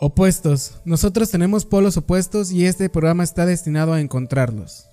[0.00, 0.80] Opuestos.
[0.84, 4.88] Nosotros tenemos polos opuestos y este programa está destinado a encontrarlos.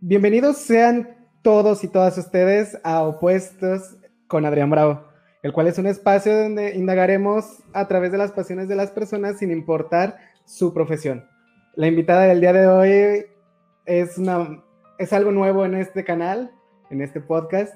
[0.00, 3.96] Bienvenidos sean todos y todas ustedes a Opuestos
[4.28, 5.04] con Adrián Bravo,
[5.42, 9.38] el cual es un espacio donde indagaremos a través de las pasiones de las personas
[9.38, 11.26] sin importar su profesión.
[11.76, 13.26] La invitada del día de hoy
[13.86, 14.62] es, una,
[14.98, 16.52] es algo nuevo en este canal,
[16.90, 17.74] en este podcast,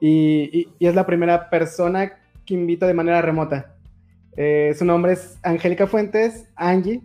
[0.00, 2.12] y, es la primera persona
[2.46, 3.76] que invito de manera remota.
[4.36, 7.02] Eh, su nombre es Angélica Fuentes, Angie.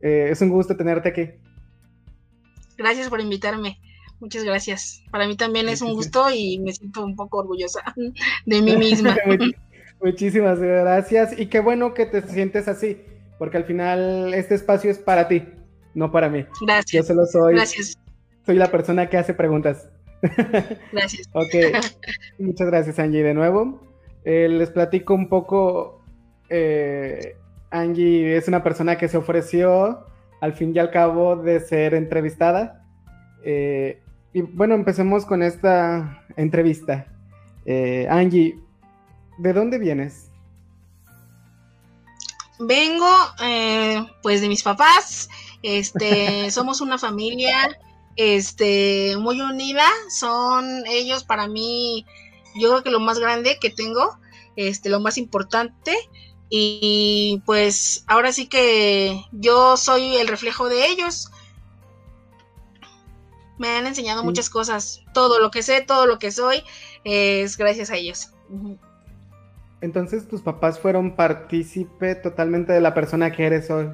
[0.00, 1.30] Eh, es un gusto tenerte aquí.
[2.76, 3.78] Gracias por invitarme.
[4.22, 5.02] Muchas gracias.
[5.10, 7.80] Para mí también es un gusto y me siento un poco orgullosa
[8.46, 9.16] de mí misma.
[10.00, 12.98] Muchísimas gracias y qué bueno que te sientes así,
[13.38, 15.42] porque al final este espacio es para ti
[15.94, 16.46] no para mí.
[16.60, 17.08] Gracias.
[17.08, 17.98] Yo solo soy, gracias.
[18.46, 19.88] soy la persona que hace preguntas.
[20.92, 21.28] Gracias.
[21.32, 21.82] ok,
[22.38, 23.80] muchas gracias Angie de nuevo.
[24.24, 26.04] Eh, les platico un poco,
[26.48, 27.34] eh,
[27.72, 30.06] Angie es una persona que se ofreció
[30.40, 32.86] al fin y al cabo de ser entrevistada.
[33.44, 34.00] Eh,
[34.32, 37.06] y bueno, empecemos con esta entrevista.
[38.10, 38.58] Angie,
[39.38, 40.30] ¿de dónde vienes?
[42.58, 43.08] Vengo
[44.22, 45.28] pues de mis papás.
[45.62, 47.78] Este, somos una familia
[48.16, 49.86] este, muy unida.
[50.08, 52.06] Son ellos para mí,
[52.54, 54.18] yo creo que lo más grande que tengo,
[54.56, 55.96] este, lo más importante.
[56.48, 61.30] Y pues ahora sí que yo soy el reflejo de ellos.
[63.62, 65.04] Me han enseñado muchas cosas.
[65.14, 66.64] Todo lo que sé, todo lo que soy,
[67.04, 68.30] es gracias a ellos.
[69.80, 73.88] Entonces tus papás fueron partícipe totalmente de la persona que eres hoy.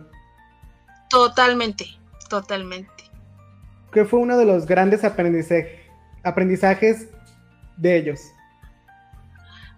[1.11, 1.85] Totalmente,
[2.31, 2.91] totalmente.
[3.93, 7.09] ¿Qué fue uno de los grandes aprendizajes
[7.77, 8.21] de ellos?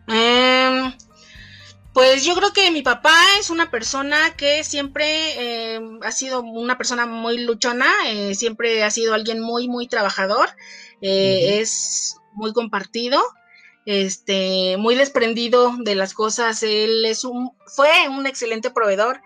[0.06, 0.92] Em,
[1.92, 6.76] pues yo creo que mi papá es una persona que siempre em, ha sido una
[6.78, 10.48] persona muy luchona, eh, siempre ha sido alguien muy, muy trabajador,
[11.02, 13.20] eh, es muy compartido,
[13.86, 19.20] este, muy desprendido de las cosas, él es un, fue un excelente proveedor,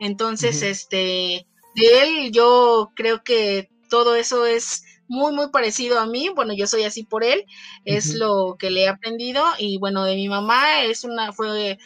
[0.00, 6.28] entonces, este, de él yo creo que todo eso es muy, muy parecido a mí.
[6.34, 7.44] Bueno, yo soy así por él,
[7.84, 9.44] es lo que le he aprendido.
[9.58, 11.78] Y bueno, de mi mamá es una, fue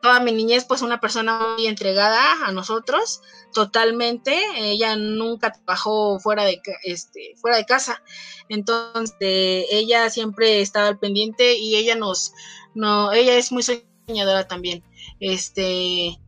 [0.00, 3.22] toda mi niñez, pues una persona muy entregada a nosotros,
[3.52, 4.38] totalmente.
[4.56, 8.02] Ella nunca trabajó fuera de, este, fuera de casa.
[8.48, 12.32] Entonces, ella siempre estaba al pendiente y ella nos,
[12.74, 14.82] no, ella es muy soñadora también.
[15.20, 16.18] Este,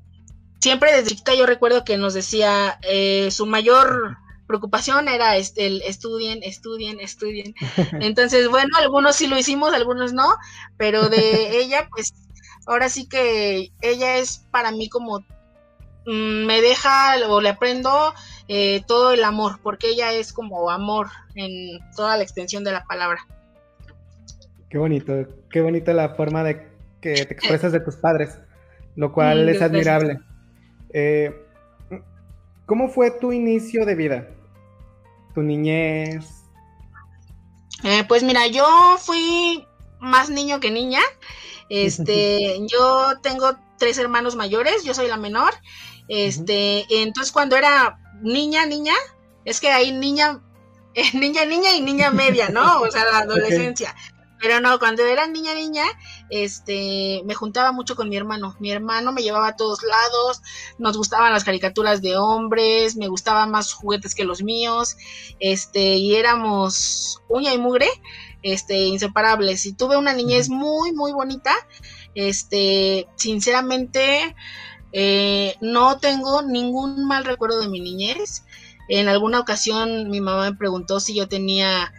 [0.61, 4.16] siempre desde chiquita yo recuerdo que nos decía eh, su mayor
[4.47, 7.55] preocupación era este, el estudien, estudien, estudien.
[8.00, 10.28] Entonces, bueno, algunos sí lo hicimos, algunos no,
[10.77, 12.12] pero de ella, pues
[12.67, 15.21] ahora sí que ella es para mí como
[16.06, 18.15] mm, me deja o le aprendo
[18.49, 22.84] eh, todo el amor, porque ella es como amor en toda la extensión de la
[22.84, 23.27] palabra.
[24.69, 25.12] Qué bonito,
[25.50, 26.69] qué bonita la forma de
[27.00, 28.39] que te expresas de tus padres,
[28.97, 30.19] lo cual mm, es admirable.
[30.93, 31.34] Eh,
[32.67, 34.29] ¿Cómo fue tu inicio de vida?
[35.34, 36.43] ¿Tu niñez?
[37.84, 38.65] Eh, pues mira, yo
[38.99, 39.67] fui
[40.00, 41.00] más niño que niña.
[41.72, 45.55] Este, yo tengo tres hermanos mayores, yo soy la menor.
[46.06, 48.94] Este, entonces cuando era niña, niña,
[49.47, 50.43] es que hay niña,
[51.15, 52.82] niña, niña y niña media, ¿no?
[52.82, 53.94] O sea, la adolescencia.
[54.38, 55.84] Pero no, cuando era niña, niña,
[56.28, 58.56] este, me juntaba mucho con mi hermano.
[58.59, 60.43] Mi hermano me llevaba a todos lados,
[60.78, 64.97] nos gustaban las caricaturas de hombres, me gustaban más juguetes que los míos,
[65.38, 67.88] este, y éramos uña y mugre,
[68.42, 69.67] este, inseparables.
[69.67, 71.55] Y tuve una niñez muy, muy bonita.
[72.14, 74.34] Este, sinceramente,
[74.93, 78.44] eh, no tengo ningún mal recuerdo de mi niñez.
[78.88, 81.93] En alguna ocasión mi mamá me preguntó si yo tenía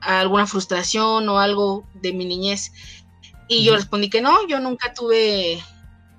[0.00, 2.72] alguna frustración o algo de mi niñez.
[3.48, 5.62] Y yo respondí que no, yo nunca tuve,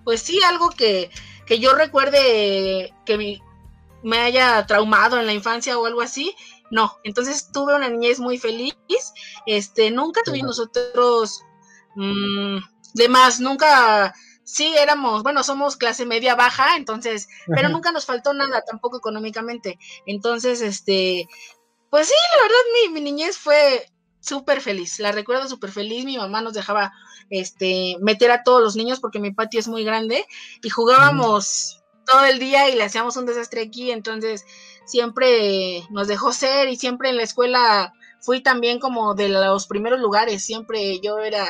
[0.03, 1.09] pues sí, algo que,
[1.45, 3.41] que yo recuerde que
[4.03, 6.35] me, haya traumado en la infancia o algo así.
[6.71, 8.75] No, entonces tuve una niñez muy feliz.
[9.45, 11.41] Este, nunca tuvimos nosotros
[11.95, 12.57] mmm,
[12.93, 18.33] de más, nunca, sí éramos, bueno, somos clase media baja, entonces, pero nunca nos faltó
[18.33, 19.77] nada tampoco económicamente.
[20.05, 21.27] Entonces, este,
[21.89, 23.85] pues sí, la verdad, mi, mi niñez fue
[24.19, 26.91] súper feliz, la recuerdo súper feliz, mi mamá nos dejaba
[27.29, 30.25] este, meter a todos los niños porque mi patio es muy grande
[30.61, 34.45] y jugábamos todo el día y le hacíamos un desastre aquí, entonces
[34.87, 39.99] siempre nos dejó ser y siempre en la escuela fui también como de los primeros
[39.99, 41.45] lugares, siempre yo era,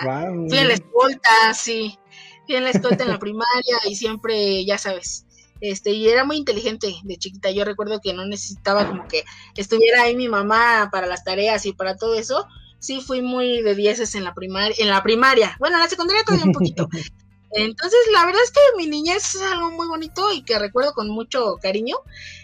[0.50, 1.98] fui en la escolta, sí,
[2.46, 5.26] fui en la escolta en la primaria y siempre, ya sabes,
[5.62, 9.24] este, y era muy inteligente de chiquita, yo recuerdo que no necesitaba como que
[9.56, 12.46] estuviera ahí mi mamá para las tareas y para todo eso,
[12.80, 16.24] sí fui muy de dieces en la primaria, en la primaria, bueno, en la secundaria
[16.24, 16.90] todavía un poquito.
[17.58, 21.10] Entonces, la verdad es que mi niñez es algo muy bonito y que recuerdo con
[21.10, 21.96] mucho cariño.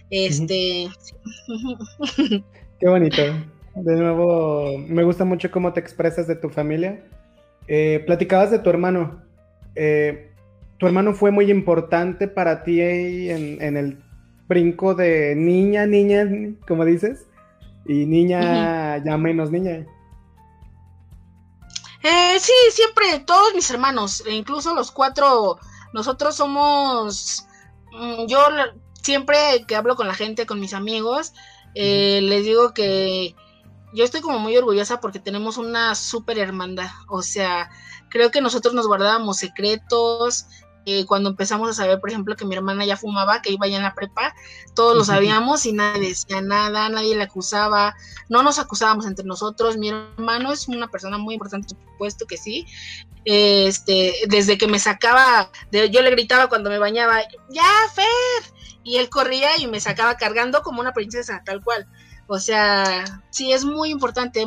[0.09, 0.89] Este.
[2.79, 3.21] Qué bonito.
[3.75, 7.03] De nuevo, me gusta mucho cómo te expresas de tu familia.
[7.67, 9.21] Eh, platicabas de tu hermano.
[9.75, 10.31] Eh,
[10.77, 14.03] tu hermano fue muy importante para ti en, en, el
[14.47, 16.27] brinco de niña, niña,
[16.67, 17.25] como dices,
[17.85, 19.85] y niña ya menos niña.
[22.03, 25.57] Eh, sí, siempre, todos mis hermanos, e incluso los cuatro,
[25.93, 27.45] nosotros somos,
[27.93, 28.39] mm, yo
[29.01, 31.33] siempre que hablo con la gente, con mis amigos,
[31.75, 33.35] eh, les digo que
[33.93, 37.69] yo estoy como muy orgullosa porque tenemos una súper hermandad, o sea,
[38.09, 40.45] creo que nosotros nos guardábamos secretos,
[40.85, 43.77] eh, cuando empezamos a saber, por ejemplo, que mi hermana ya fumaba, que iba ya
[43.77, 44.35] en la prepa,
[44.75, 47.95] todos lo sabíamos y nadie decía nada, nadie le acusaba,
[48.29, 49.77] no nos acusábamos entre nosotros.
[49.77, 52.65] Mi hermano es una persona muy importante, por supuesto que sí.
[53.25, 57.63] Este, desde que me sacaba, yo le gritaba cuando me bañaba, ya,
[57.93, 58.53] Fer,
[58.83, 61.87] y él corría y me sacaba cargando como una princesa, tal cual.
[62.27, 64.45] O sea, sí, es muy importante.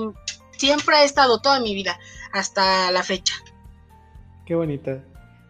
[0.59, 1.99] Siempre ha estado toda mi vida,
[2.33, 3.35] hasta la fecha.
[4.45, 5.03] Qué bonita.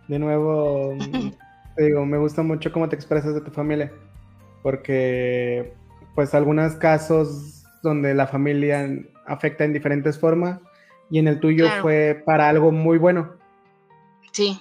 [0.08, 0.96] De nuevo,
[1.76, 3.92] te digo, me gusta mucho cómo te expresas de tu familia,
[4.62, 5.74] porque
[6.14, 8.88] pues algunos casos donde la familia
[9.26, 10.60] afecta en diferentes formas
[11.10, 13.36] y en el tuyo fue para algo muy bueno.
[14.32, 14.60] Sí,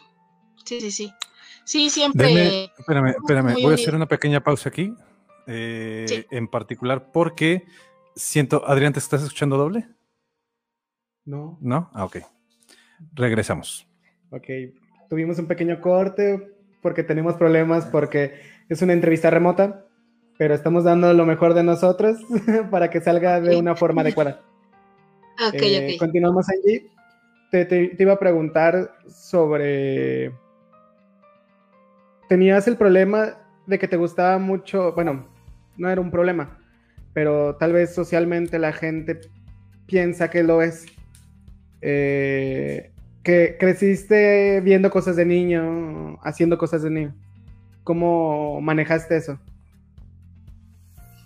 [0.64, 1.14] sí, sí, sí.
[1.64, 2.66] Sí, siempre.
[2.78, 4.94] espérame, espérame, voy a hacer una pequeña pausa aquí,
[5.48, 7.66] eh, en particular porque
[8.16, 9.88] siento, Adrián, ¿te estás escuchando doble?
[11.26, 11.58] No.
[11.60, 11.90] ¿No?
[11.94, 12.18] Ah, ok.
[13.14, 13.88] Regresamos.
[14.30, 14.48] Ok,
[15.10, 18.36] tuvimos un pequeño corte porque tenemos problemas, porque
[18.70, 19.86] es una entrevista remota,
[20.38, 22.18] pero estamos dando lo mejor de nosotros
[22.72, 24.42] para que salga de una forma adecuada.
[25.50, 26.88] Ok, eh, Continuamos allí.
[27.52, 30.32] Te, te, iba a preguntar sobre...
[32.30, 33.36] ¿Tenías el problema
[33.68, 34.94] de que te gustaba mucho?
[34.94, 35.28] Bueno,
[35.76, 36.58] no era un problema,
[37.12, 39.20] pero tal vez socialmente la gente
[39.88, 40.86] piensa que lo es.
[41.82, 42.94] Eh,
[43.26, 47.16] que creciste viendo cosas de niño, haciendo cosas de niño.
[47.84, 49.34] ¿Cómo manejaste eso?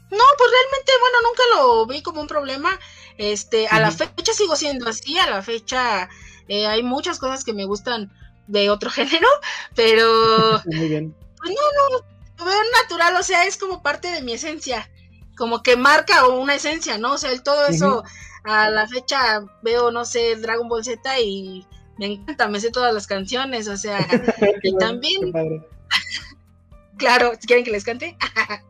[0.09, 2.79] No, pues realmente, bueno, nunca lo vi como un problema.
[3.17, 6.07] Este, a la fecha sigo siendo así, a la fecha
[6.47, 8.09] eh, hay muchas cosas que me gustan
[8.47, 9.27] de otro género,
[9.75, 11.13] pero Muy bien.
[11.37, 12.05] Pues no, no,
[12.37, 14.89] lo veo natural, o sea, es como parte de mi esencia,
[15.37, 17.13] como que marca una esencia, ¿no?
[17.13, 18.03] O sea, todo eso
[18.45, 21.67] a la fecha veo, no sé, Dragon Ball Z y
[21.99, 23.99] me encanta, me sé todas las canciones, o sea,
[24.63, 25.33] y también...
[26.97, 28.17] claro, ¿quieren que les cante?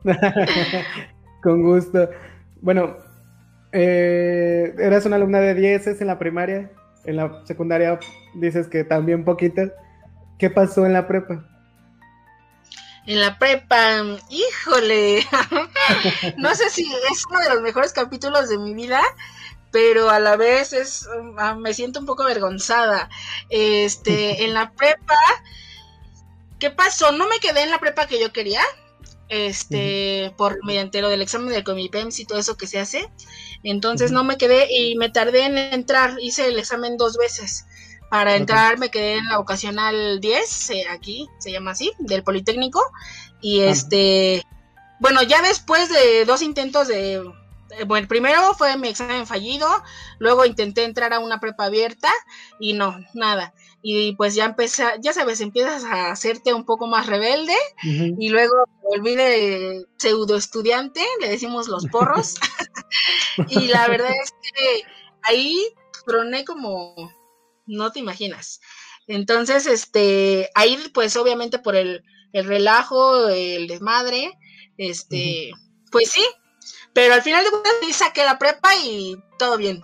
[1.44, 2.10] Con gusto.
[2.62, 2.98] Bueno,
[3.72, 6.72] eh, eras una alumna de 10 en la primaria,
[7.06, 8.00] en la secundaria
[8.34, 9.62] dices que también poquito.
[10.40, 11.46] ¿Qué pasó en la prepa?
[13.06, 15.26] En la prepa, híjole,
[16.38, 19.02] no sé si es uno de los mejores capítulos de mi vida,
[19.72, 21.08] pero a la vez es
[21.38, 23.10] ah, me siento un poco avergonzada.
[23.50, 25.18] Este, en la prepa,
[26.60, 27.12] ¿qué pasó?
[27.12, 28.62] No me quedé en la prepa que yo quería.
[29.30, 33.12] Este, por mediante lo del examen del Comipems y todo eso que se hace.
[33.64, 37.66] Entonces no me quedé y me tardé en entrar, hice el examen dos veces.
[38.10, 42.82] Para entrar me quedé en la vocacional 10, eh, aquí se llama así, del Politécnico.
[43.40, 44.44] Y este,
[45.00, 47.24] bueno, ya después de dos intentos de
[47.88, 49.68] bueno, primero fue mi examen fallido,
[50.18, 52.10] luego intenté entrar a una prepa abierta
[52.60, 53.54] y no, nada.
[53.82, 58.66] Y pues ya empecé, ya sabes, empiezas a hacerte un poco más rebelde y luego
[58.84, 62.36] volví de pseudo estudiante, le decimos los porros.
[63.48, 64.84] y la verdad es que
[65.24, 65.58] ahí
[66.06, 67.14] troné como
[67.68, 68.60] no te imaginas.
[69.08, 74.38] Entonces, este, ahí pues obviamente por el, el relajo, el desmadre,
[74.78, 75.52] este,
[75.92, 76.26] pues sí,
[76.94, 79.84] pero al final de cuentas sí saqué la prepa y todo bien.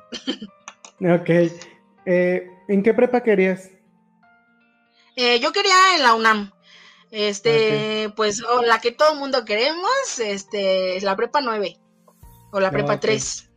[1.01, 1.29] Ok.
[2.05, 3.69] Eh, ¿En qué prepa querías?
[5.15, 6.51] Eh, yo quería en la UNAM.
[7.11, 11.77] Este, pues, o la que todo el mundo queremos, este, es la prepa 9
[12.51, 13.51] o la prepa 3.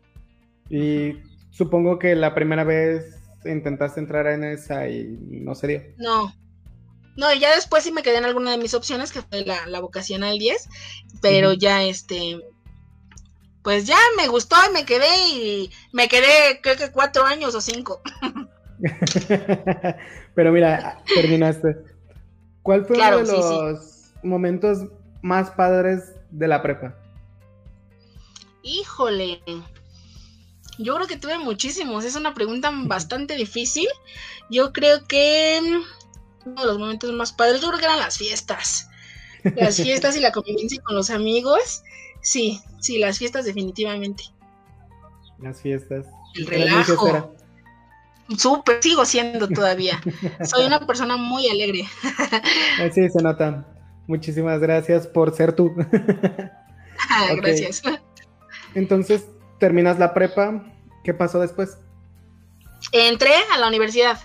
[0.71, 1.15] ¿Y
[1.51, 5.83] supongo que la primera vez intentaste entrar en esa y no se dio.
[5.97, 6.35] No.
[7.17, 9.67] No, y ya después sí me quedé en alguna de mis opciones, que fue la,
[9.67, 10.69] la vocacional 10,
[11.21, 12.41] pero ya este,
[13.69, 17.61] pues ya me gustó y me quedé y me quedé creo que cuatro años o
[17.61, 18.01] cinco.
[20.35, 21.77] pero mira, terminaste.
[22.63, 24.87] ¿Cuál fue uno de los momentos
[25.21, 26.95] más padres de la prepa?
[28.63, 29.43] Híjole,
[30.79, 32.07] yo creo que tuve muchísimos.
[32.07, 33.89] Es una pregunta bastante difícil.
[34.49, 35.61] Yo creo que
[36.47, 38.89] uno de los momentos más padres, yo creo que eran las fiestas.
[39.57, 41.83] Las fiestas y la convivencia con los amigos.
[42.21, 44.25] Sí, sí, las fiestas definitivamente.
[45.39, 46.07] Las fiestas.
[46.35, 47.35] El relajo.
[48.37, 50.01] Súper, sigo siendo todavía.
[50.45, 51.85] Soy una persona muy alegre.
[52.93, 53.67] Sí, se nota.
[54.07, 55.75] Muchísimas gracias por ser tú.
[57.37, 57.83] Gracias.
[58.75, 59.27] Entonces,
[59.61, 60.65] terminas la prepa,
[61.05, 61.79] ¿qué pasó después?
[62.93, 64.19] Entré a la universidad,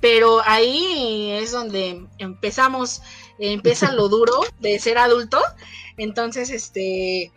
[0.00, 3.02] pero ahí es donde empezamos,
[3.40, 5.40] empieza lo duro de ser adulto.
[5.96, 7.32] Entonces, este,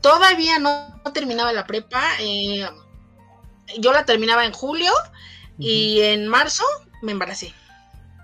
[0.00, 2.02] todavía no, terminaba la prepa.
[2.20, 2.66] Eh,
[3.78, 4.92] yo la terminaba en julio
[5.58, 6.64] y en marzo
[7.02, 7.54] me embaracé.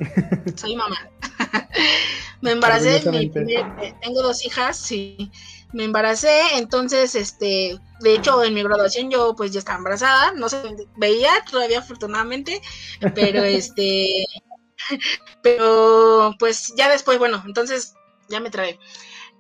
[0.56, 0.96] Soy mamá.
[2.40, 5.30] me embaracé, tengo dos hijas, sí
[5.72, 10.48] me embaracé, entonces, este, de hecho, en mi graduación yo pues ya estaba embarazada, no
[10.48, 10.58] se
[10.96, 12.60] veía todavía afortunadamente,
[13.14, 14.26] pero este,
[15.42, 17.94] pero pues ya después, bueno, entonces
[18.28, 18.78] ya me trae.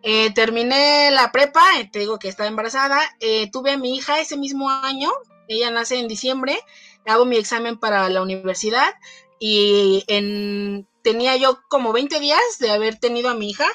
[0.02, 4.20] Eh, terminé la prepa, eh, te digo que estaba embarazada, eh, tuve a mi hija
[4.20, 5.10] ese mismo año,
[5.48, 6.58] ella nace en diciembre,
[7.06, 8.94] hago mi examen para la universidad
[9.38, 13.66] y en, tenía yo como 20 días de haber tenido a mi hija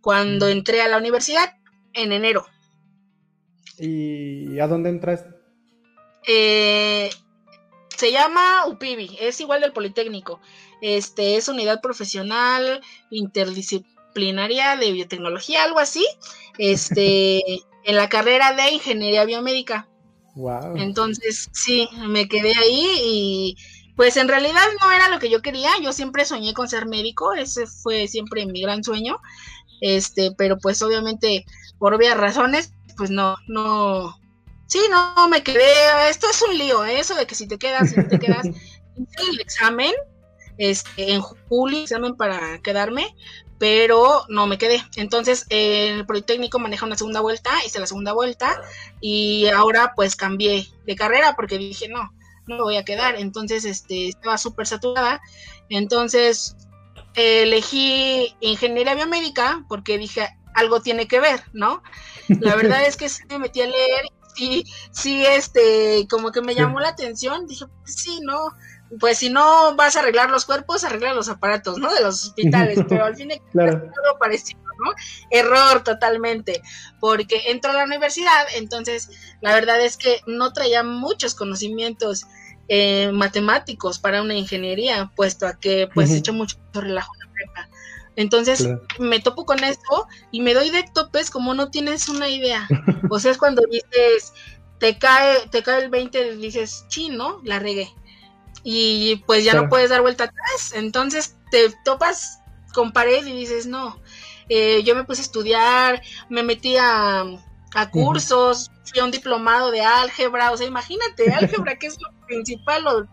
[0.00, 1.54] cuando entré a la universidad
[1.92, 2.46] en enero.
[3.78, 5.30] ¿Y a dónde entraste?
[6.26, 7.10] Eh,
[7.96, 10.40] se llama UPIBI, es igual del Politécnico.
[10.80, 12.80] Este es unidad profesional
[13.10, 16.06] interdisciplinaria de biotecnología, algo así.
[16.58, 17.42] Este,
[17.84, 19.88] en la carrera de ingeniería biomédica.
[20.34, 20.76] Wow.
[20.76, 23.56] Entonces, sí, me quedé ahí y
[23.96, 25.70] pues en realidad no era lo que yo quería.
[25.82, 29.18] Yo siempre soñé con ser médico, ese fue siempre mi gran sueño.
[29.80, 31.44] Este, pero pues obviamente
[31.78, 34.16] por obvias razones, pues no, no,
[34.66, 35.64] sí, no, me quedé,
[36.10, 36.98] esto es un lío, ¿eh?
[36.98, 38.44] eso de que si te quedas, si te quedas,
[38.96, 39.92] el examen,
[40.58, 43.16] este, en julio, examen para quedarme,
[43.58, 44.82] pero no me quedé.
[44.96, 48.60] Entonces, el Politécnico maneja una segunda vuelta, hice la segunda vuelta,
[49.00, 52.12] y ahora pues cambié de carrera porque dije, no,
[52.46, 53.16] no me voy a quedar.
[53.16, 55.20] Entonces, este, estaba súper saturada.
[55.68, 56.56] Entonces,
[57.14, 61.82] elegí ingeniería biomédica porque dije, algo tiene que ver, ¿no?
[62.28, 66.54] La verdad es que sí me metí a leer y sí, este, como que me
[66.54, 68.50] llamó la atención, dije, pues sí, ¿no?
[69.00, 71.92] Pues si no vas a arreglar los cuerpos, arregla los aparatos, ¿no?
[71.92, 74.92] De los hospitales, pero al fin de cuentas algo parecido, ¿no?
[75.30, 76.62] Error totalmente,
[77.00, 82.26] porque entro a la universidad, entonces la verdad es que no traía muchos conocimientos
[82.68, 87.32] eh, matemáticos para una ingeniería, puesto a que pues he hecho mucho relajo en la
[87.32, 87.68] prepa.
[88.16, 88.68] Entonces
[88.98, 92.68] me topo con esto y me doy de topes como no tienes una idea.
[93.10, 94.34] O sea, es cuando dices,
[94.78, 97.88] te cae, te cae el 20 y dices, chino, la regué.
[98.62, 100.72] Y pues ya no puedes dar vuelta atrás.
[100.74, 102.40] Entonces te topas
[102.72, 104.00] con pared y dices, no.
[104.48, 107.24] Eh, yo me puse a estudiar, me metí a,
[107.92, 112.84] cursos, fui a un diplomado de álgebra, o sea, imagínate, álgebra que es lo principal,
[112.84, 113.08] lo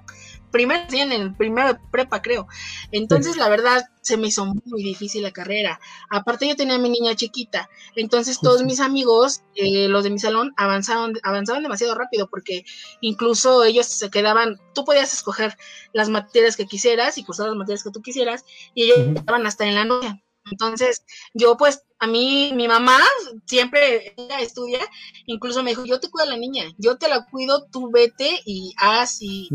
[0.56, 2.48] primero en el primero de prepa, creo.
[2.94, 5.82] Entonces, la verdad, se me hizo muy difícil la carrera.
[6.10, 7.70] Aparte, yo tenía a mi niña chiquita.
[7.98, 12.64] Entonces, todos mis amigos, eh, los de mi salón, avanzaron, avanzaban demasiado rápido porque
[13.02, 15.58] incluso ellos se quedaban, tú podías escoger
[15.92, 19.66] las materias que quisieras y cursar las materias que tú quisieras y ellos estaban hasta
[19.66, 20.24] en la noche.
[20.50, 23.00] Entonces, yo pues, a mí, mi mamá
[23.46, 24.80] siempre ella estudia,
[25.26, 28.40] incluso me dijo, yo te cuido a la niña, yo te la cuido, tú vete
[28.46, 29.50] y haz y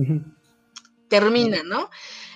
[1.10, 1.90] termina, ¿no?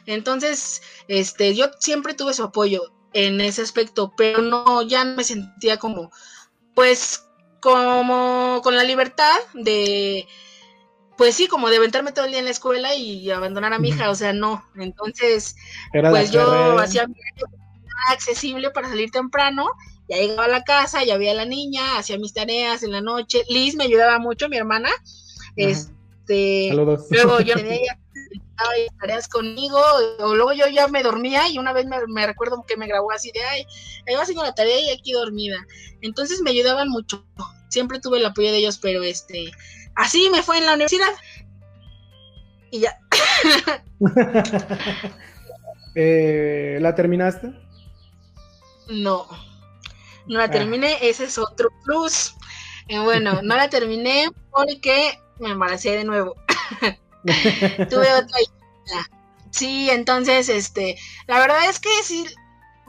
[0.04, 5.25] Entonces, este, yo siempre tuve su apoyo en ese aspecto, pero no, ya no me
[5.25, 6.11] sentía como,
[6.75, 7.26] pues,
[7.61, 10.26] como con la libertad de,
[11.16, 13.88] pues sí, como de aventarme todo el día en la escuela y abandonar a mi
[13.88, 14.69] hija, o sea, no.
[14.76, 15.57] Entonces,
[15.93, 17.07] pues yo hacía
[18.11, 19.71] accesible para salir temprano,
[20.09, 23.00] ya llegaba a la casa, ya había a la niña, hacía mis tareas en la
[23.00, 23.45] noche.
[23.49, 24.90] Liz me ayudaba mucho, mi hermana.
[25.57, 27.99] Este, luego yo tenía
[29.00, 29.80] tareas conmigo,
[30.20, 33.30] o luego yo ya me dormía y una vez me, recuerdo que me grabó así
[33.32, 33.66] de, ay,
[34.06, 35.56] ahí va haciendo la tarea y aquí dormida.
[36.02, 37.25] Entonces me ayudaban mucho,
[37.68, 39.50] siempre tuve el apoyo de ellos, pero este,
[39.94, 41.12] así me fue en la universidad.
[42.70, 42.99] y ya.
[45.96, 47.52] Eh, ¿La terminaste?
[48.88, 49.28] No,
[50.26, 50.50] no la ah.
[50.50, 52.34] terminé, ese es otro plus.
[52.88, 56.34] Eh, bueno, no la terminé porque me embaracé de nuevo.
[57.90, 59.11] Tuve otra hija.
[59.50, 62.26] Sí, entonces, este, la verdad es que sí,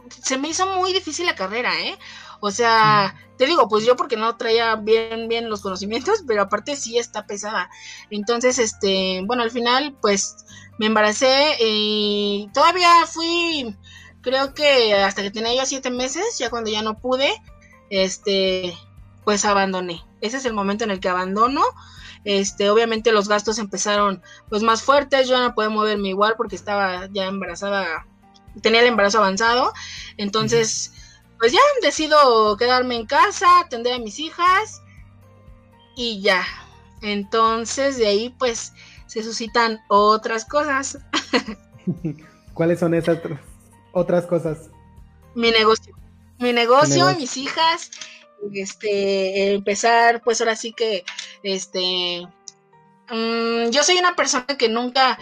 [0.10, 1.98] se me hizo muy difícil la carrera, ¿eh?
[2.40, 6.76] O sea, te digo, pues yo porque no traía bien, bien los conocimientos, pero aparte
[6.76, 7.70] sí está pesada.
[8.10, 10.38] Entonces, este, bueno, al final, pues
[10.78, 13.76] me embaracé y todavía fui,
[14.22, 17.32] creo que hasta que tenía yo siete meses, ya cuando ya no pude,
[17.90, 18.78] este,
[19.24, 20.04] pues abandoné.
[20.22, 21.62] Ese es el momento en el que abandono.
[22.26, 27.08] Este, obviamente los gastos empezaron pues más fuertes, yo no podía moverme igual porque estaba
[27.14, 28.08] ya embarazada,
[28.62, 29.72] tenía el embarazo avanzado,
[30.18, 30.92] entonces
[31.38, 34.82] pues ya decido quedarme en casa, atender a mis hijas
[35.96, 36.44] y ya.
[37.02, 38.74] Entonces de ahí pues
[39.06, 40.98] se suscitan otras cosas.
[42.54, 43.20] ¿Cuáles son esas
[43.92, 44.70] otras cosas?
[45.36, 45.96] Mi negocio.
[46.40, 47.92] Mi negocio, mis hijas,
[48.54, 51.04] este, empezar, pues ahora sí que,
[51.44, 52.28] este,
[53.10, 55.18] mm, yo soy una persona que nunca,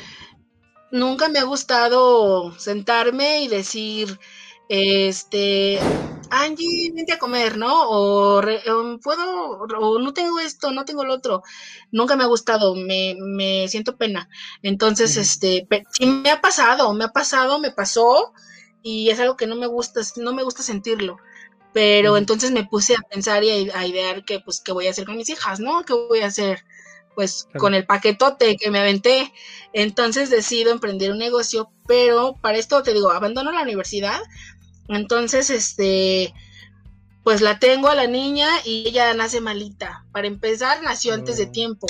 [0.91, 4.19] nunca me ha gustado sentarme y decir,
[4.69, 5.79] este,
[6.29, 7.89] Angie, vente a comer, ¿no?
[7.89, 8.41] O,
[9.03, 11.43] puedo, o no tengo esto, no tengo lo otro.
[11.91, 14.29] Nunca me ha gustado, me, me siento pena.
[14.63, 18.33] Entonces, este, sí me ha pasado, me ha pasado, me pasó,
[18.81, 21.17] y es algo que no me gusta, no me gusta sentirlo.
[21.73, 25.05] Pero entonces me puse a pensar y a, idear que, pues, qué voy a hacer
[25.05, 25.83] con mis hijas, ¿no?
[25.83, 26.63] ¿Qué voy a hacer?
[27.15, 29.31] Pues con el paquetote que me aventé.
[29.73, 34.21] Entonces decido emprender un negocio, pero para esto te digo, abandono la universidad
[34.87, 36.33] entonces, este,
[37.23, 40.05] pues la tengo a la niña y ella nace malita.
[40.11, 41.51] Para empezar, nació antes de mm.
[41.51, 41.87] tiempo.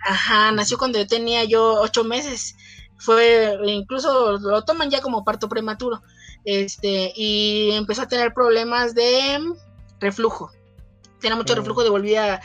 [0.00, 2.56] Ajá, nació cuando yo tenía yo ocho meses.
[2.98, 6.02] Fue, incluso lo toman ya como parto prematuro.
[6.46, 9.38] Este, y empezó a tener problemas de
[10.00, 10.50] reflujo.
[11.20, 11.56] Tenía mucho mm.
[11.56, 12.40] reflujo, devolvía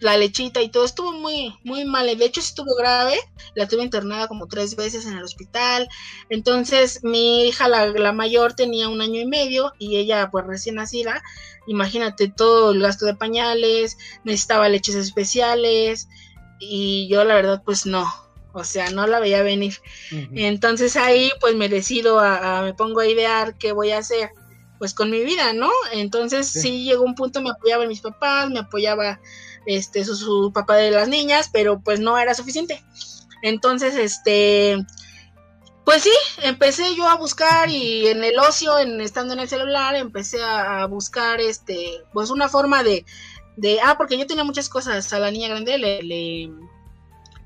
[0.00, 2.06] la lechita y todo estuvo muy, muy mal.
[2.06, 3.18] De hecho, estuvo grave.
[3.54, 5.88] La tuve internada como tres veces en el hospital.
[6.28, 11.22] Entonces, mi hija, la, mayor, tenía un año y medio y ella, pues recién nacida.
[11.66, 16.08] Imagínate todo el gasto de pañales, necesitaba leches especiales.
[16.60, 18.06] Y yo, la verdad, pues no.
[18.54, 19.74] O sea, no la veía venir.
[20.32, 24.30] Entonces ahí, pues me decido a, me pongo a idear qué voy a hacer
[24.78, 25.70] pues con mi vida, ¿no?
[25.92, 26.84] Entonces sí.
[26.84, 29.20] llegó un punto, me apoyaba mis papás, me apoyaba
[29.66, 32.84] este, su, papá de las niñas, pero pues no era suficiente.
[33.42, 34.84] Entonces, este,
[35.84, 36.12] pues sí,
[36.42, 40.86] empecé yo a buscar y en el ocio, en estando en el celular, empecé a,
[40.86, 43.04] buscar, este, pues una forma de,
[43.56, 46.50] de, ah, porque yo tenía muchas cosas, a la niña grande le, le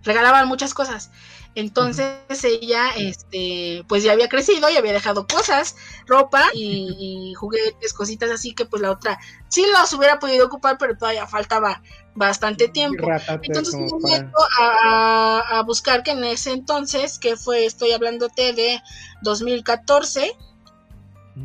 [0.02, 1.10] regalaban muchas cosas.
[1.54, 5.74] Entonces ella, este, pues ya había crecido y había dejado cosas,
[6.06, 10.96] ropa y, juguetes, cositas así que pues la otra sí los hubiera podido ocupar, pero
[10.96, 11.82] todavía faltaba
[12.14, 13.08] bastante tiempo.
[13.42, 18.80] Entonces me meto a, buscar que en ese entonces, que fue, estoy hablándote de
[19.22, 20.36] 2014,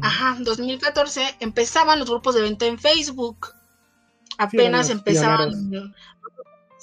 [0.01, 3.47] ajá, 2014, empezaban los grupos de venta en Facebook.
[4.37, 5.93] Apenas empezaban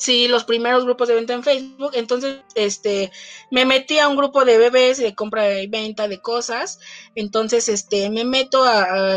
[0.01, 1.91] sí, los primeros grupos de venta en Facebook.
[1.93, 3.13] Entonces, este,
[3.51, 6.81] me metí a un grupo de bebés de compra y venta de cosas.
[7.15, 8.65] Entonces, este, me meto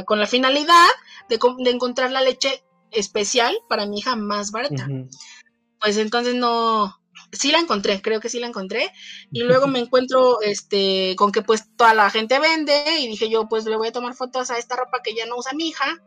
[0.06, 0.90] con la finalidad
[1.30, 1.40] de,
[1.72, 4.88] encontrar la leche especial para mi hija más barata.
[5.80, 8.92] Pues entonces no, sí la encontré, creo que sí la encontré.
[9.32, 13.48] Y luego me encuentro este con que pues toda la gente vende y dije yo
[13.48, 16.02] pues le voy a tomar fotos a esta ropa que ya no usa mi hija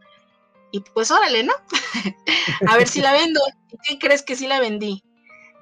[0.71, 1.53] y pues órale, ¿no?
[2.69, 3.41] a ver si la vendo.
[3.87, 5.03] ¿Qué crees que sí la vendí?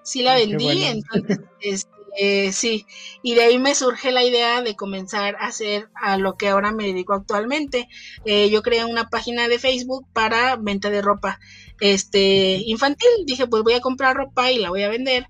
[0.02, 2.86] Sí la vendí, entonces, este, sí.
[3.22, 6.72] Y de ahí me surge la idea de comenzar a hacer a lo que ahora
[6.72, 7.88] me dedico actualmente.
[8.24, 11.40] Eh, yo creé una página de Facebook para venta de ropa
[11.80, 13.08] este, infantil.
[13.24, 15.26] Dije, pues voy a comprar ropa y la voy a vender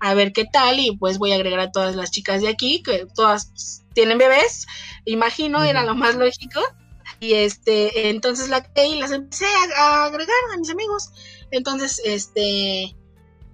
[0.00, 2.82] a ver qué tal y pues voy a agregar a todas las chicas de aquí
[2.84, 4.66] que todas tienen bebés
[5.04, 6.60] imagino era lo más lógico
[7.20, 11.10] y este, entonces la que las empecé a, agregar a mis amigos.
[11.50, 12.94] Entonces, este,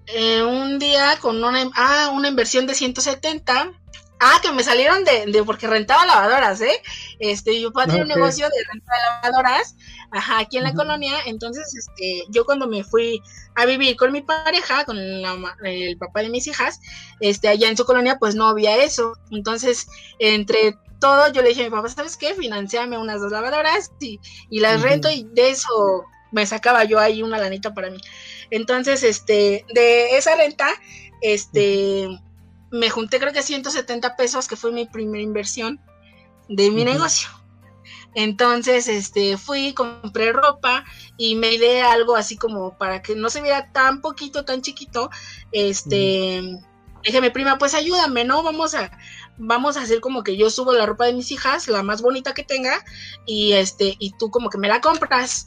[0.07, 3.73] eh, un día con una, ah, una inversión de 170.
[4.21, 6.81] Ah, que me salieron de, de porque rentaba lavadoras, ¿eh?
[7.19, 9.77] Este, yo puedo tener un negocio de renta de lavadoras,
[10.13, 11.15] ajá, aquí en la colonia.
[11.27, 13.21] Entonces, este, yo cuando me fui
[13.55, 16.81] a vivir con mi pareja, con el papá de mis hijas,
[17.21, 19.15] este, allá en su colonia, pues no había eso.
[19.31, 19.89] Entonces,
[20.19, 22.35] entre todo, yo le dije a mi papá, ¿sabes qué?
[22.35, 27.23] Financiame unas dos lavadoras y, y las rento y de eso me sacaba yo ahí
[27.23, 27.99] una lanita para mí.
[28.51, 30.67] Entonces, este, de esa renta,
[31.21, 32.09] este,
[32.71, 35.79] me junté creo que 170 pesos, que fue mi primera inversión
[36.49, 37.29] de mi negocio.
[38.15, 40.87] Entonces, este, fui, compré ropa
[41.19, 45.11] y me di algo así como para que no se viera tan poquito, tan chiquito.
[45.53, 46.41] Este,
[47.05, 48.43] dije mi prima, pues ayúdame, ¿no?
[48.43, 48.91] Vamos a,
[49.39, 52.35] vamos a hacer como que yo subo la ropa de mis hijas, la más bonita
[52.35, 52.85] que tenga,
[53.27, 55.47] y este, y tú como que me la compras.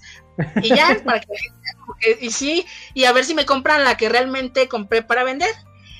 [0.61, 4.67] Y ya, para que, y sí, y a ver si me compran la que realmente
[4.67, 5.53] compré para vender.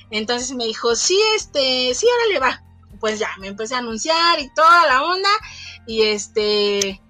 [0.09, 2.63] Entonces me dijo, sí, este, sí, ahora le va.
[2.99, 5.29] Pues ya, me empecé a anunciar y toda la onda.
[5.85, 7.01] Y este,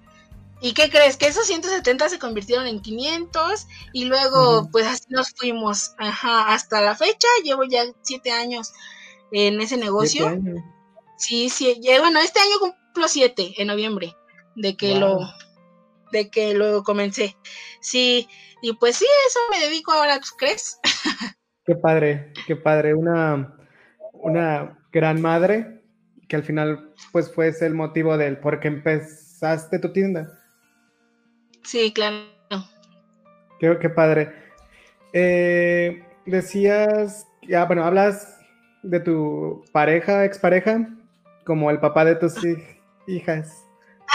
[0.60, 1.16] ¿y qué crees?
[1.16, 5.92] Que esos 170 se convirtieron en 500 y luego pues así nos fuimos.
[5.98, 8.72] Ajá, hasta la fecha llevo ya siete años
[9.32, 10.38] en ese negocio.
[11.16, 14.14] Sí, sí, bueno, este año cumplo siete en noviembre
[14.54, 15.20] de que lo
[16.12, 17.36] de que lo comencé.
[17.80, 18.28] Sí,
[18.62, 20.78] y pues sí, eso me dedico ahora, ¿crees?
[21.66, 23.54] Qué padre, qué padre, una
[24.14, 25.82] una gran madre
[26.26, 30.32] que al final pues fue ese el motivo del por qué empezaste tu tienda.
[31.64, 32.24] Sí, claro.
[33.60, 34.32] Qué, qué padre.
[35.12, 38.37] Eh, decías, ya bueno, hablas
[38.82, 40.88] de tu pareja, expareja,
[41.44, 42.34] como el papá de tus
[43.06, 43.64] hijas,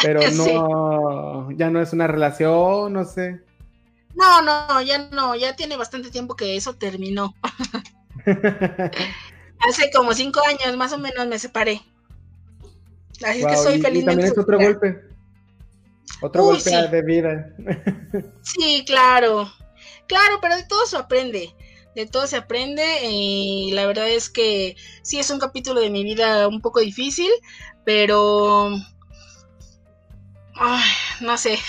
[0.02, 3.42] pero no, ya no es una relación, no sé.
[4.16, 7.34] No, no, ya no, ya tiene bastante tiempo que eso terminó.
[9.68, 11.82] Hace como cinco años más o menos me separé.
[13.26, 14.04] Así que soy feliz.
[14.04, 15.02] Y también es otro golpe.
[16.22, 17.54] Otro golpe de vida.
[18.42, 19.52] sí, claro.
[20.08, 21.56] Claro, pero de todo se aprende.
[21.96, 22.84] De todo se aprende.
[23.04, 27.30] Y la verdad es que sí es un capítulo de mi vida un poco difícil,
[27.86, 28.70] pero.
[30.56, 30.84] Ay,
[31.22, 31.58] no sé.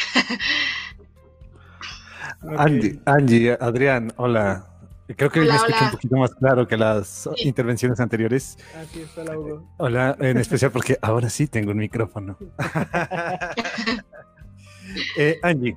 [3.06, 4.70] Angie, Adrián, hola.
[5.16, 8.56] Creo que me escucho un poquito más claro que las intervenciones anteriores.
[8.74, 9.68] Así está, Hugo.
[9.76, 12.38] Hola, en especial porque ahora sí tengo un micrófono.
[15.18, 15.76] eh, Angie,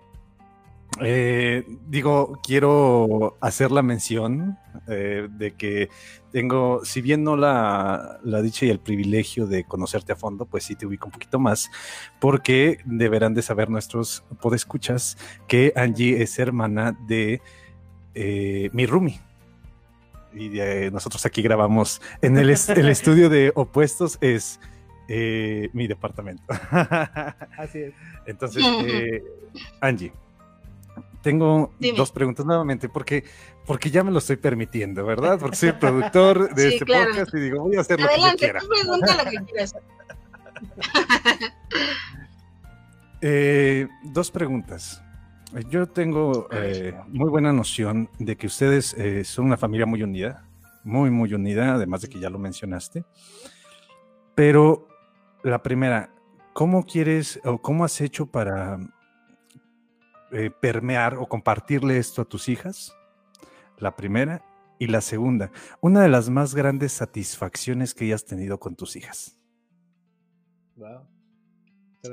[1.02, 4.58] eh, digo, quiero hacer la mención
[4.88, 5.90] eh, de que
[6.32, 10.64] tengo, si bien no la, la, dicha y el privilegio de conocerte a fondo, pues
[10.64, 11.70] sí te ubico un poquito más,
[12.20, 17.42] porque deberán de saber nuestros podescuchas que Angie es hermana de
[18.14, 19.20] eh, mi roomie.
[20.34, 20.50] Y
[20.92, 24.60] nosotros aquí grabamos en el, el estudio de opuestos es
[25.08, 26.44] mi departamento.
[27.58, 27.94] Así es.
[28.28, 28.64] Entonces,
[29.82, 30.12] Angie
[31.28, 33.26] tengo dos preguntas nuevamente, porque,
[33.66, 35.38] porque ya me lo estoy permitiendo, ¿verdad?
[35.38, 38.62] Porque soy el productor de este podcast y digo, voy a hacer lo que quiera.
[38.62, 39.76] pregunta lo que quieras.
[43.22, 45.04] eh, dos preguntas.
[45.70, 50.48] Yo tengo eh, muy buena noción de que ustedes eh, son una familia muy unida,
[50.86, 53.04] muy, muy unida, además de que ya lo mencionaste.
[54.34, 54.88] Pero
[55.44, 56.10] la primera,
[56.54, 58.80] ¿cómo quieres o cómo has hecho para
[60.32, 62.96] eh, permear o compartirle esto a tus hijas?
[63.78, 64.44] La primera.
[64.80, 69.36] Y la segunda, una de las más grandes satisfacciones que hayas tenido con tus hijas.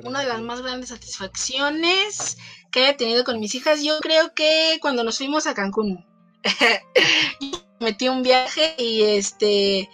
[0.02, 2.38] Una de las más grandes satisfacciones
[2.72, 6.06] que he tenido con mis hijas, yo creo que cuando nos fuimos a Cancún.
[7.80, 9.88] metí un viaje y este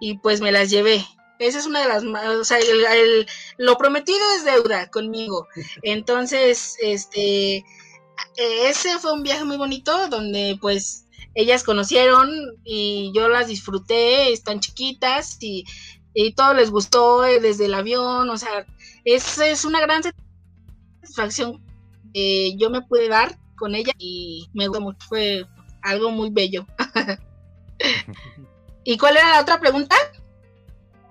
[0.00, 1.04] y pues me las llevé.
[1.38, 2.58] Esa es una de las más, o sea,
[3.58, 5.48] lo prometido es deuda conmigo.
[5.82, 7.64] Entonces, este,
[8.36, 12.30] ese fue un viaje muy bonito donde pues ellas conocieron
[12.64, 15.64] y yo las disfruté, están chiquitas y,
[16.34, 18.64] todo les gustó eh, desde el avión, o sea,
[19.04, 20.02] es, es una gran
[21.02, 21.62] satisfacción
[22.14, 25.46] que yo me pude dar con ella y me gustó mucho, fue
[25.82, 26.66] algo muy bello.
[28.84, 29.96] ¿Y cuál era la otra pregunta?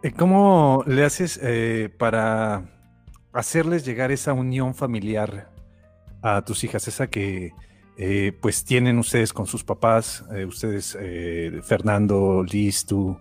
[0.06, 2.64] Eh, ¿Cómo le haces eh, para
[3.34, 5.50] hacerles llegar esa unión familiar
[6.22, 7.54] a tus hijas, esa que
[7.98, 10.96] eh, pues tienen ustedes con sus papás, ustedes,
[11.64, 13.18] Fernando, Liz, tú?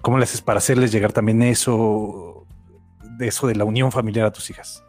[0.00, 2.44] ¿Cómo le haces para hacerles llegar también eso,
[3.18, 4.82] de eso de la unión familiar a tus hijas?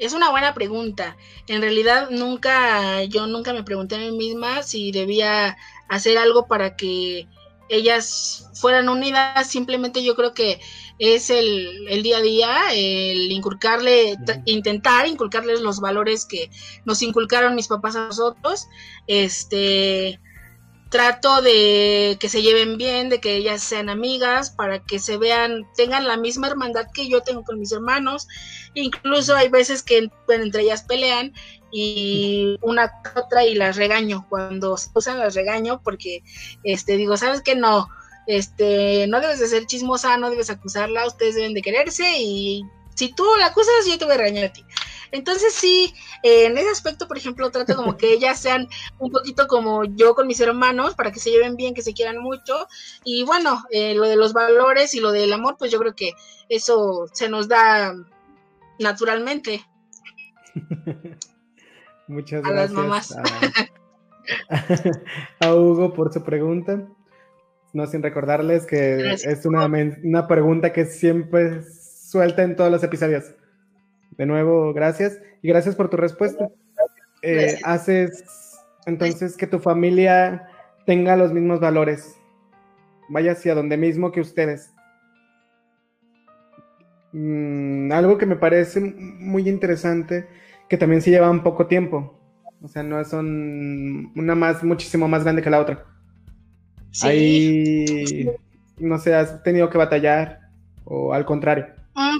[0.00, 1.16] Es una buena pregunta.
[1.46, 5.56] En realidad nunca, yo nunca me pregunté a mí misma si debía
[5.88, 7.28] hacer algo para que
[7.68, 10.60] ellas fueran unidas, simplemente yo creo que
[10.98, 16.50] es el, día a día, el inculcarle, intentar inculcarles los valores que
[16.84, 18.66] nos inculcaron mis papás a nosotros,
[19.06, 20.20] este,
[20.94, 25.66] trato de que se lleven bien, de que ellas sean amigas, para que se vean,
[25.76, 28.28] tengan la misma hermandad que yo tengo con mis hermanos.
[28.74, 31.32] Incluso hay veces que entre ellas pelean
[31.76, 34.24] y una otra y las regaño.
[34.28, 36.22] Cuando se usan las regaño porque
[36.62, 37.56] este digo, ¿sabes qué?
[37.56, 37.88] No,
[38.28, 43.12] este, no debes de ser chismosa, no debes acusarla, ustedes deben de quererse y si
[43.12, 44.64] tú la acusas, yo te voy a regañar a ti.
[45.10, 48.68] Entonces sí, eh, en ese aspecto, por ejemplo, trato como que ellas sean
[49.00, 52.18] un poquito como yo con mis hermanos, para que se lleven bien, que se quieran
[52.18, 52.68] mucho.
[53.02, 56.12] Y bueno, eh, lo de los valores y lo del amor, pues yo creo que
[56.48, 57.96] eso se nos da
[58.78, 59.66] naturalmente.
[62.08, 63.16] Muchas gracias a, las mamás.
[65.40, 66.86] A, Hugo por su pregunta.
[67.72, 73.34] No sin recordarles que es una, una pregunta que siempre suelta en todos los episodios.
[74.16, 75.20] De nuevo, gracias.
[75.42, 76.48] Y gracias por tu respuesta.
[77.22, 78.24] Eh, haces
[78.86, 80.48] entonces que tu familia
[80.86, 82.16] tenga los mismos valores.
[83.08, 84.72] Vaya hacia donde mismo que ustedes.
[87.12, 90.26] Mm, algo que me parece muy interesante,
[90.74, 92.18] que también se lleva un poco tiempo.
[92.60, 95.86] O sea, no son una más, muchísimo más grande que la otra.
[96.90, 97.06] Sí.
[97.06, 98.28] Ahí,
[98.78, 100.40] no sé, has tenido que batallar
[100.84, 101.66] o al contrario.
[101.94, 102.18] Mm,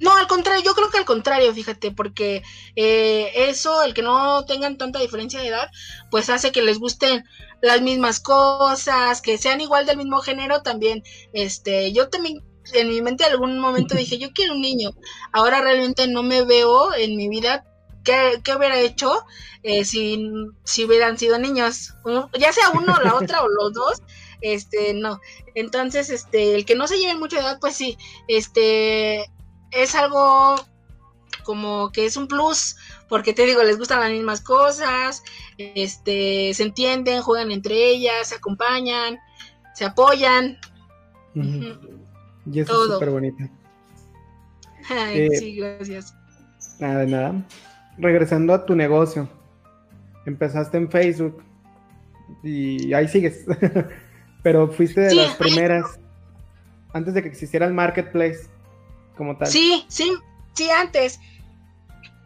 [0.00, 2.42] no, al contrario, yo creo que al contrario, fíjate, porque
[2.74, 5.70] eh, eso, el que no tengan tanta diferencia de edad,
[6.10, 7.22] pues hace que les gusten
[7.62, 11.04] las mismas cosas, que sean igual del mismo género también.
[11.32, 12.42] Este, yo también
[12.74, 14.90] en mi mente en algún momento dije, yo quiero un niño.
[15.32, 17.64] Ahora realmente no me veo en mi vida
[18.06, 19.26] qué, qué hubiera hecho
[19.68, 20.30] eh, si,
[20.62, 21.92] si hubieran sido niños,
[22.38, 24.02] ya sea uno, la otra o los dos.
[24.40, 25.20] Este, no.
[25.56, 29.24] Entonces, este, el que no se lleven mucho de edad, pues sí, este,
[29.72, 30.54] es algo
[31.42, 32.76] como que es un plus,
[33.08, 35.22] porque te digo, les gustan las mismas cosas,
[35.58, 39.18] este, se entienden, juegan entre ellas, se acompañan,
[39.74, 40.58] se apoyan.
[41.34, 43.44] Y eso es súper bonito.
[44.88, 46.14] Ay, eh, sí, gracias.
[46.78, 47.44] Nada nada.
[47.98, 49.28] Regresando a tu negocio,
[50.26, 51.42] empezaste en Facebook
[52.42, 53.44] y ahí sigues,
[54.42, 55.98] pero fuiste de las primeras,
[56.92, 58.48] antes de que existiera el marketplace
[59.16, 59.48] como tal.
[59.48, 60.12] Sí, sí,
[60.54, 61.20] sí, antes.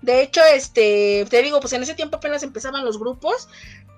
[0.02, 3.48] De hecho, este, te digo, pues en ese tiempo apenas empezaban los grupos,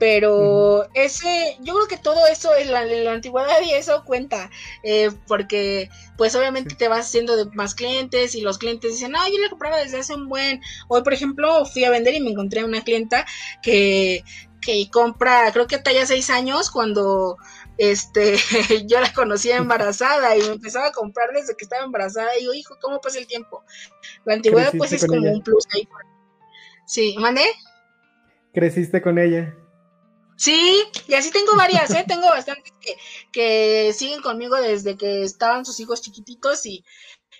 [0.02, 4.50] pero ese, yo creo que todo eso en la, antigüedad y eso cuenta,
[4.82, 9.28] eh, porque pues obviamente te vas haciendo de más clientes y los clientes dicen, ah,
[9.32, 12.30] yo le compraba desde hace un buen, hoy por ejemplo fui a vender y me
[12.30, 13.24] encontré una clienta
[13.62, 14.24] que,
[14.60, 17.36] que compra, creo que talla seis años cuando
[17.78, 18.34] este,
[18.88, 22.54] yo la conocía embarazada y me empezaba a comprar desde que estaba embarazada y digo,
[22.54, 23.62] hijo, ¿cómo pasa el tiempo?
[24.24, 25.86] La antigüedad pues es como un plus ahí.
[26.86, 27.44] Sí, ¿mandé?
[28.52, 29.54] ¿Creciste con ella?
[30.42, 32.04] Sí, y así tengo varias, ¿eh?
[32.04, 32.96] tengo bastantes que,
[33.30, 36.84] que siguen conmigo desde que estaban sus hijos chiquititos y,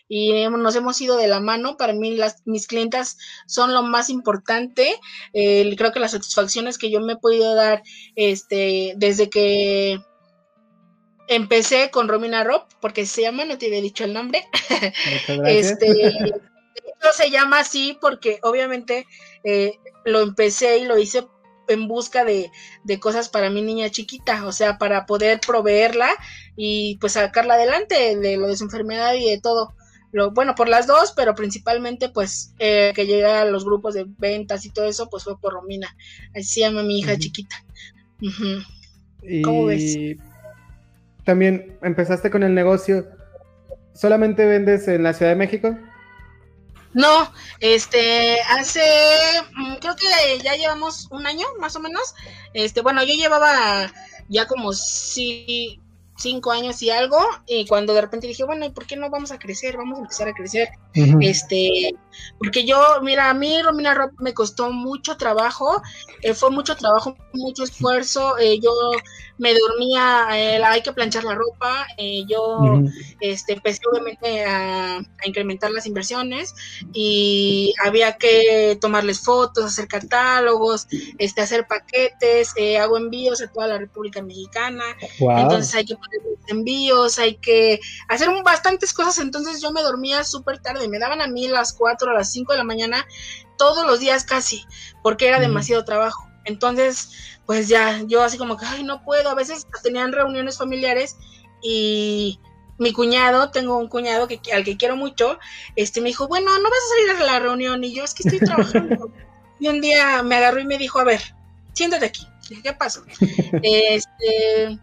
[0.06, 1.76] y nos hemos ido de la mano.
[1.76, 5.00] Para mí las, mis clientas son lo más importante.
[5.32, 7.82] creo que las satisfacciones que yo me he podido dar
[8.14, 9.98] este, desde que
[11.26, 14.46] empecé con Romina Rob, porque se llama, no te había dicho el nombre.
[15.44, 16.12] este,
[17.16, 19.08] se llama así porque obviamente
[19.42, 21.26] eh, lo empecé y lo hice
[21.68, 22.50] en busca de,
[22.84, 26.10] de, cosas para mi niña chiquita, o sea, para poder proveerla
[26.56, 29.74] y pues sacarla adelante de lo de su enfermedad y de todo.
[30.12, 34.06] Lo, bueno, por las dos, pero principalmente pues eh, que llegué a los grupos de
[34.18, 35.96] ventas y todo eso, pues fue por Romina.
[36.34, 37.64] Así se llama mi hija chiquita.
[39.42, 39.96] ¿Cómo ves?
[41.24, 43.06] también empezaste con el negocio.
[43.94, 45.78] ¿Solamente vendes en la Ciudad de México?
[46.94, 48.82] No, este, hace,
[49.54, 52.14] mm, creo que ya llevamos un año más o menos.
[52.52, 53.92] Este, bueno, yo llevaba
[54.28, 55.80] ya como sí,
[56.16, 59.32] cinco años y algo, y cuando de repente dije, bueno, ¿y por qué no vamos
[59.32, 59.76] a crecer?
[59.76, 60.68] Vamos a empezar a crecer.
[61.20, 61.94] Este,
[62.38, 65.82] porque yo, mira, a mí Romina Rob me costó mucho trabajo,
[66.22, 68.72] eh, fue mucho trabajo, mucho esfuerzo, eh, yo
[69.38, 71.86] me dormía, eh, hay que planchar la ropa,
[72.28, 72.80] yo
[73.20, 76.54] este, empecé obviamente a, incrementar las inversiones
[76.92, 80.86] y había que tomarles fotos, hacer catálogos,
[81.18, 84.84] este, hacer paquetes, hago envíos a toda la República Mexicana,
[85.18, 85.96] entonces hay que
[86.48, 91.26] envíos, hay que hacer bastantes cosas, entonces yo me dormía súper tarde, me daban a
[91.26, 91.72] mí las
[92.02, 93.06] 4 a las 5 de la mañana
[93.56, 94.64] todos los días casi,
[95.02, 96.28] porque era demasiado trabajo.
[96.44, 101.16] Entonces, pues ya, yo así como que, ay, no puedo, a veces tenían reuniones familiares
[101.62, 102.40] y
[102.78, 105.38] mi cuñado, tengo un cuñado que, al que quiero mucho,
[105.76, 108.28] este me dijo, bueno, no vas a salir a la reunión y yo es que
[108.28, 109.12] estoy trabajando.
[109.60, 111.22] y un día me agarró y me dijo, a ver,
[111.72, 112.26] siéntate aquí.
[112.48, 113.04] Dije, ¿qué pasó?
[113.62, 114.80] este,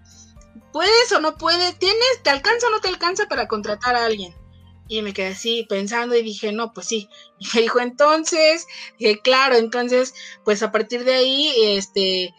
[0.72, 1.78] ¿puedes o no puedes?
[1.78, 4.34] ¿Tienes, te alcanza o no te alcanza para contratar a alguien?
[4.89, 7.08] Y me quedé así pensando y dije, no, pues sí.
[7.39, 12.34] Y me dijo, entonces, dije, claro, entonces, pues a partir de ahí, este,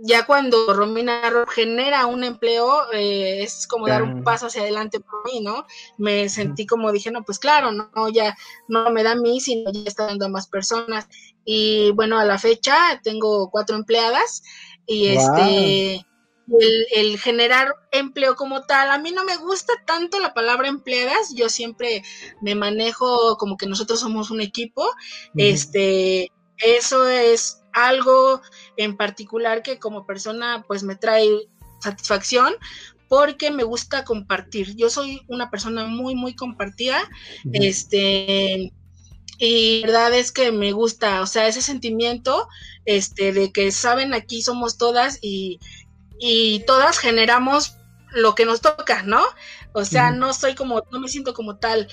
[0.00, 1.20] ya cuando Romina
[1.54, 5.66] genera un empleo, eh, es como dar un paso hacia adelante por mí, ¿no?
[5.96, 8.36] Me sentí como dije, no, pues claro, no, ya
[8.68, 11.08] no me da a mí, sino ya está dando a más personas.
[11.44, 14.42] Y bueno, a la fecha tengo cuatro empleadas
[14.86, 16.06] y este
[16.94, 18.90] el, generar empleo como tal.
[18.90, 22.02] A mí no me gusta tanto la palabra empleadas, yo siempre
[22.40, 24.84] me manejo como que nosotros somos un equipo.
[25.36, 28.40] Este, eso es algo
[28.76, 31.28] en particular que como persona pues me trae
[31.80, 32.54] satisfacción
[33.08, 34.76] porque me gusta compartir.
[34.76, 37.00] Yo soy una persona muy, muy compartida.
[37.52, 38.72] Este,
[39.38, 42.48] y la verdad es que me gusta, o sea, ese sentimiento,
[42.84, 45.58] este, de que saben aquí somos todas y,
[46.18, 47.76] y todas generamos
[48.12, 49.22] lo que nos toca, ¿no?
[49.72, 51.88] O sea, no soy como, no me siento como tal.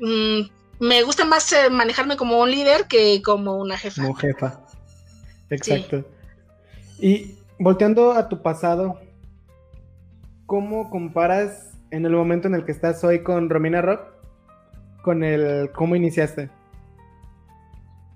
[0.00, 0.40] Mm,
[0.80, 4.02] me gusta más eh, manejarme como un líder que como una jefa.
[4.02, 4.60] Como jefa.
[5.50, 6.04] Exacto.
[6.98, 8.98] Y volteando a tu pasado,
[10.46, 14.00] ¿cómo comparas en el momento en el que estás hoy con Romina Rock?
[15.02, 16.50] Con el cómo iniciaste.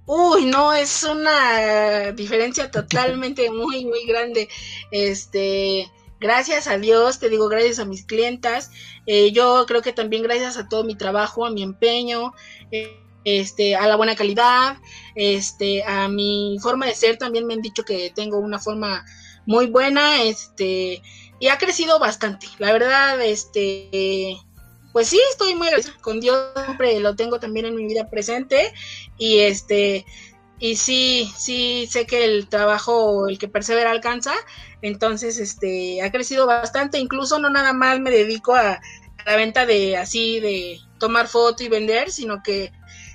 [0.07, 4.49] Uy, no, es una diferencia totalmente muy, muy grande.
[4.91, 5.91] Este,
[6.21, 8.71] gracias a Dios, te digo, gracias a mis clientas.
[9.07, 12.35] Eh, yo creo que también gracias a todo mi trabajo, a mi empeño,
[12.71, 14.77] eh, este, a la buena calidad,
[15.15, 19.07] este, a mi forma de ser, también me han dicho que tengo una forma
[19.47, 21.03] muy buena, este,
[21.41, 22.47] y ha crecido bastante.
[22.59, 24.37] La verdad, este,
[24.95, 25.67] pues sí, estoy muy
[26.01, 28.73] con Dios, siempre lo tengo también en mi vida presente
[29.19, 30.07] y este
[30.61, 34.33] y sí, sí sé que el trabajo, el que persevera alcanza,
[34.83, 38.81] entonces este ha crecido bastante, incluso no nada más me dedico a,
[39.27, 42.71] la venta de así de tomar foto y vender, sino que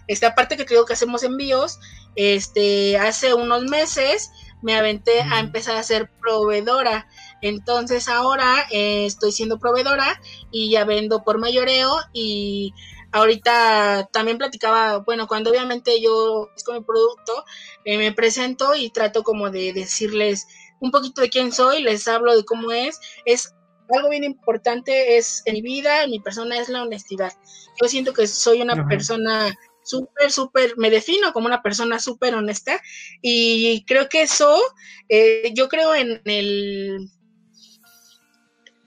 [0.08, 1.80] esta aparte que creo que hacemos envíos,
[2.16, 7.08] este hace unos meses me aventé a empezar a ser proveedora
[7.42, 10.22] entonces ahora eh, estoy siendo proveedora
[10.52, 12.74] y ya vendo por mayoreo y
[13.12, 17.46] ahorita también platicaba, bueno, cuando obviamente yo con mi producto,
[17.86, 20.48] eh, me presento y trato como de decirles
[20.80, 23.54] un poquito de quién soy, les hablo de cómo es, es
[23.90, 27.34] algo bien importante es en mi vida, en mi persona es la honestidad.
[27.82, 29.52] Yo siento que soy una persona
[29.84, 32.80] súper, súper, me defino como una persona súper honesta
[33.22, 34.62] y creo que eso,
[35.10, 37.10] eh, yo creo en el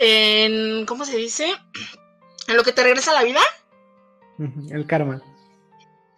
[0.03, 1.47] en, ¿cómo se dice?
[2.49, 3.41] En lo que te regresa a la vida.
[4.71, 5.23] El karma.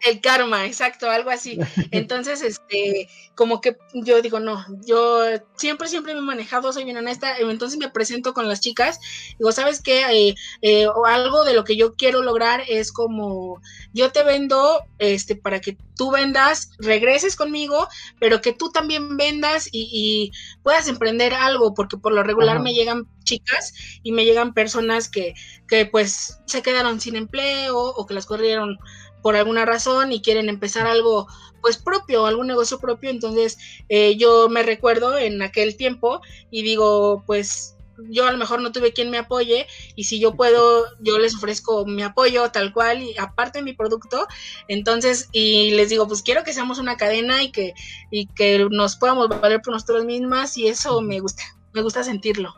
[0.01, 1.57] El karma, exacto, algo así.
[1.91, 5.23] Entonces, este, como que yo digo, no, yo
[5.55, 8.99] siempre, siempre me he manejado, soy bien honesta, entonces me presento con las chicas,
[9.37, 10.29] digo, ¿sabes qué?
[10.29, 13.61] Eh, eh, algo de lo que yo quiero lograr es como,
[13.93, 17.87] yo te vendo, este, para que tú vendas, regreses conmigo,
[18.19, 20.31] pero que tú también vendas y,
[20.63, 25.33] puedas emprender algo, porque por lo regular me llegan chicas y me llegan personas que,
[25.67, 28.77] que pues se quedaron sin empleo o que las corrieron
[29.25, 31.25] por alguna razón y quieren empezar algo
[31.59, 33.57] pues propio, algún negocio propio, entonces
[33.89, 37.75] eh, yo me recuerdo en aquel tiempo y digo pues
[38.11, 41.33] yo a lo mejor no tuve quien me apoye y si yo puedo, yo les
[41.33, 44.27] ofrezco mi apoyo tal cual y aparte mi producto,
[44.67, 47.73] entonces y les digo pues quiero que seamos una cadena y que,
[48.11, 51.41] y que nos podamos valer por nosotros mismas y eso me gusta,
[51.73, 52.53] me gusta sentirlo.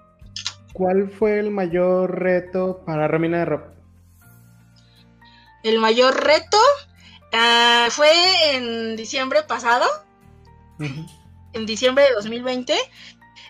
[0.73, 3.76] ¿Cuál fue el mayor reto para Romina de Ropa?
[5.63, 6.57] El mayor reto
[7.33, 8.11] ah, fue
[8.55, 9.85] en diciembre pasado,
[11.53, 12.77] en diciembre de 2020.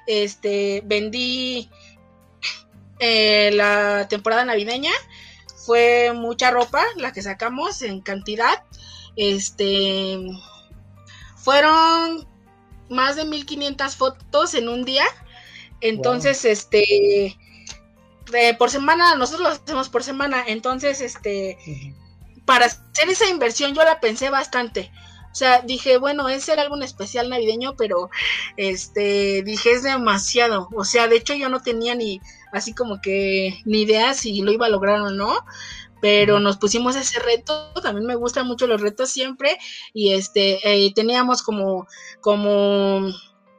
[0.08, 1.70] Este, vendí
[3.00, 4.92] eh, la temporada navideña.
[5.66, 8.64] Fue mucha ropa la que sacamos en cantidad.
[9.18, 10.18] Este,
[11.36, 12.28] fueron
[12.90, 15.06] más de 1500 fotos en un día.
[15.82, 17.38] Entonces, este,
[18.58, 21.58] por semana, nosotros lo hacemos por semana, entonces, este,
[22.46, 24.92] para hacer esa inversión yo la pensé bastante.
[25.32, 28.10] O sea, dije, bueno, ese era algún especial navideño, pero
[28.56, 30.68] este, dije, es demasiado.
[30.74, 32.20] O sea, de hecho yo no tenía ni
[32.52, 35.46] así como que ni idea si lo iba a lograr o no,
[36.02, 39.58] pero nos pusimos ese reto, también me gustan mucho los retos siempre,
[39.94, 41.88] y este, eh, teníamos como,
[42.22, 43.08] como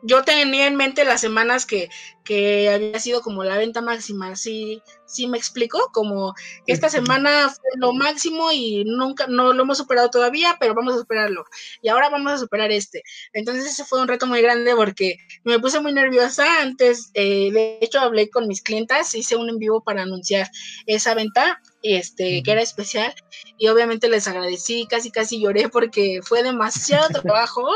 [0.03, 1.88] yo tenía en mente las semanas que,
[2.24, 6.34] que había sido como la venta máxima, sí, sí me explico, como
[6.66, 10.94] que esta semana fue lo máximo y nunca, no lo hemos superado todavía, pero vamos
[10.94, 11.44] a superarlo.
[11.82, 13.03] Y ahora vamos a superar este.
[13.32, 17.78] Entonces ese fue un reto muy grande porque me puse muy nerviosa antes, eh, de
[17.80, 20.51] hecho hablé con mis clientas, hice un en vivo para anunciar
[20.86, 23.14] esa venta, este, que era especial,
[23.57, 27.66] y obviamente les agradecí, casi casi lloré porque fue demasiado trabajo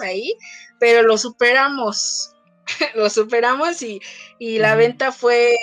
[0.00, 0.36] ahí,
[0.78, 2.34] pero lo superamos,
[2.94, 4.00] lo superamos y,
[4.58, 5.56] la venta fue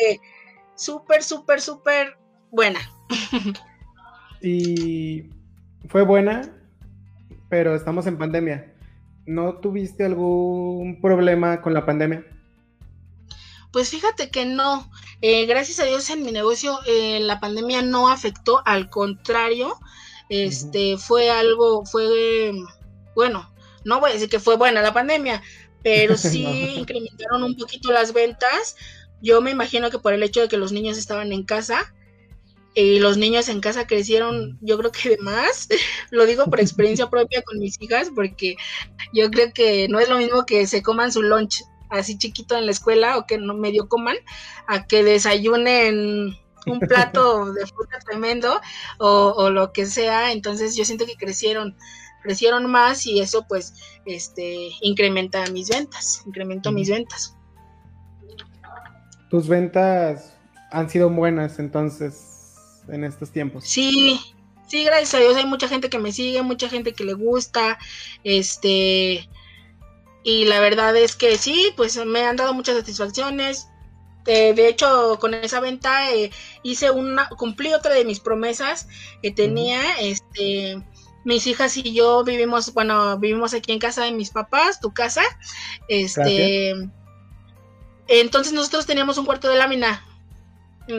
[0.75, 2.17] súper, súper, súper
[2.51, 2.79] buena.
[4.41, 5.29] y
[5.89, 6.55] fue buena,
[7.49, 8.73] pero estamos en pandemia.
[9.25, 12.25] ¿No tuviste algún problema con la pandemia?
[13.71, 14.89] Pues fíjate que no.
[15.21, 19.77] Eh, gracias a Dios en mi negocio eh, la pandemia no afectó, al contrario,
[20.29, 22.51] este fue algo, fue
[23.15, 23.52] bueno,
[23.85, 25.41] no voy a decir que fue buena la pandemia,
[25.83, 28.75] pero sí incrementaron un poquito las ventas.
[29.21, 31.93] Yo me imagino que por el hecho de que los niños estaban en casa
[32.75, 35.67] y los niños en casa crecieron, yo creo que de más.
[36.11, 38.55] Lo digo por experiencia propia con mis hijas, porque
[39.13, 42.65] yo creo que no es lo mismo que se coman su lunch así chiquito en
[42.65, 44.17] la escuela o que no medio coman,
[44.67, 48.59] a que desayunen un plato de fruta tremendo
[48.97, 50.31] o, o, lo que sea.
[50.31, 51.77] Entonces yo siento que crecieron
[52.23, 53.73] crecieron más y eso pues
[54.05, 57.35] este incrementa mis ventas, incrementó mis ventas.
[59.29, 60.33] Tus ventas
[60.71, 62.55] han sido buenas entonces
[62.87, 63.65] en estos tiempos.
[63.65, 64.19] Sí,
[64.67, 67.77] sí, gracias a Dios hay mucha gente que me sigue, mucha gente que le gusta,
[68.23, 69.27] este
[70.23, 73.67] y la verdad es que sí, pues me han dado muchas satisfacciones.
[74.25, 76.31] Eh, de hecho, con esa venta eh,
[76.63, 78.87] hice una, cumplí otra de mis promesas
[79.21, 80.81] que tenía, este,
[81.23, 85.23] mis hijas y yo vivimos, bueno, vivimos aquí en casa de mis papás, tu casa.
[85.87, 86.73] Este,
[88.07, 90.05] entonces nosotros teníamos un cuarto de lámina.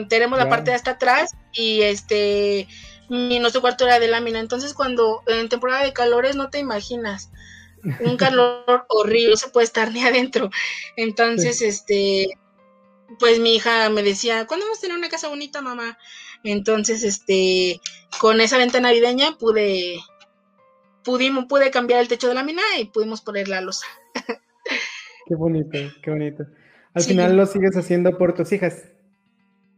[0.09, 2.67] Tenemos la parte de hasta atrás y este
[3.07, 4.39] y nuestro cuarto era de lámina.
[4.39, 7.29] Entonces cuando en temporada de calores no te imaginas
[7.99, 10.49] un calor horrible, se puede estar ni adentro.
[10.97, 12.27] Entonces, este,
[13.19, 15.97] pues mi hija me decía, ¿cuándo vamos a tener una casa bonita, mamá?
[16.43, 17.79] Entonces, este,
[18.19, 19.99] con esa venta navideña pude
[21.05, 23.85] pudimos, pude cambiar el techo de la mina y pudimos poner la losa.
[25.27, 26.45] Qué bonito, qué bonito.
[26.93, 28.89] Al final lo sigues haciendo por tus hijas.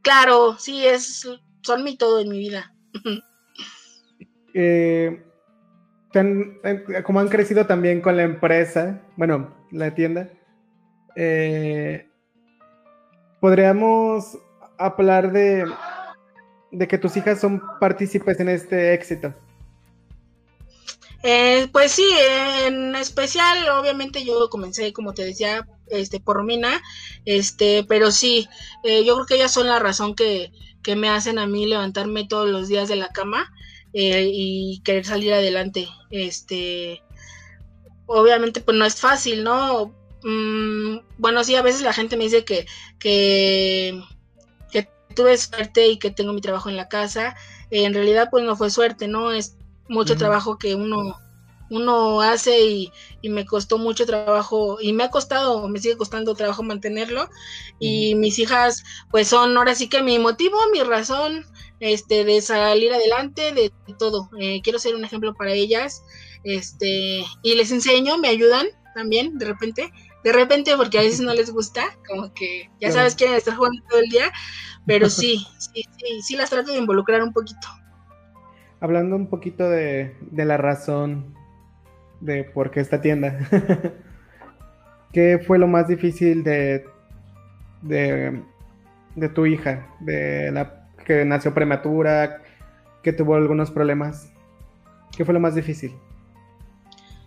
[0.01, 1.27] Claro, sí, es,
[1.61, 2.73] son mi todo en mi vida.
[4.53, 5.23] Eh,
[6.13, 10.31] eh, como han crecido también con la empresa, bueno, la tienda,
[11.15, 12.09] eh,
[13.39, 14.37] podríamos
[14.77, 15.65] hablar de,
[16.71, 19.33] de que tus hijas son partícipes en este éxito.
[21.23, 22.05] Eh, pues sí,
[22.65, 26.81] en especial, obviamente yo comencé, como te decía, este, por Romina,
[27.25, 28.47] este, pero sí,
[28.83, 30.51] eh, yo creo que ellas son la razón que,
[30.83, 33.51] que, me hacen a mí levantarme todos los días de la cama
[33.93, 35.87] eh, y querer salir adelante.
[36.11, 37.01] Este,
[38.05, 39.95] obviamente, pues no es fácil, ¿no?
[40.23, 42.67] Mm, bueno, sí, a veces la gente me dice que,
[42.99, 44.01] que,
[44.71, 47.35] que tuve suerte y que tengo mi trabajo en la casa.
[47.71, 49.31] en realidad, pues no fue suerte, ¿no?
[49.31, 49.56] Es
[49.89, 51.19] mucho trabajo que uno,
[51.69, 52.91] uno hace y,
[53.23, 57.29] me costó mucho trabajo y me ha costado, me sigue costando trabajo mantenerlo.
[57.79, 61.45] Y mis hijas pues son ahora sí que mi motivo, mi razón
[61.79, 64.29] este de salir adelante, de, todo.
[64.39, 66.03] Eh, quiero ser un ejemplo para ellas
[66.43, 69.91] este y les enseño, me ayudan también de repente,
[70.23, 73.81] de repente porque a veces no les gusta, como que ya sabes quieren estar jugando
[73.89, 74.31] todo el día,
[74.85, 77.67] pero sí, sí, sí, sí las trato de involucrar un poquito
[78.79, 81.35] hablando un poquito de, la razón
[82.19, 83.37] de por qué esta tienda,
[85.13, 86.85] ¿qué fue lo más difícil de,
[87.81, 89.87] de, tu hija?
[89.99, 92.41] De la que nació prematura,
[93.03, 94.31] que tuvo algunos problemas.
[95.15, 95.95] ¿Qué fue lo más difícil?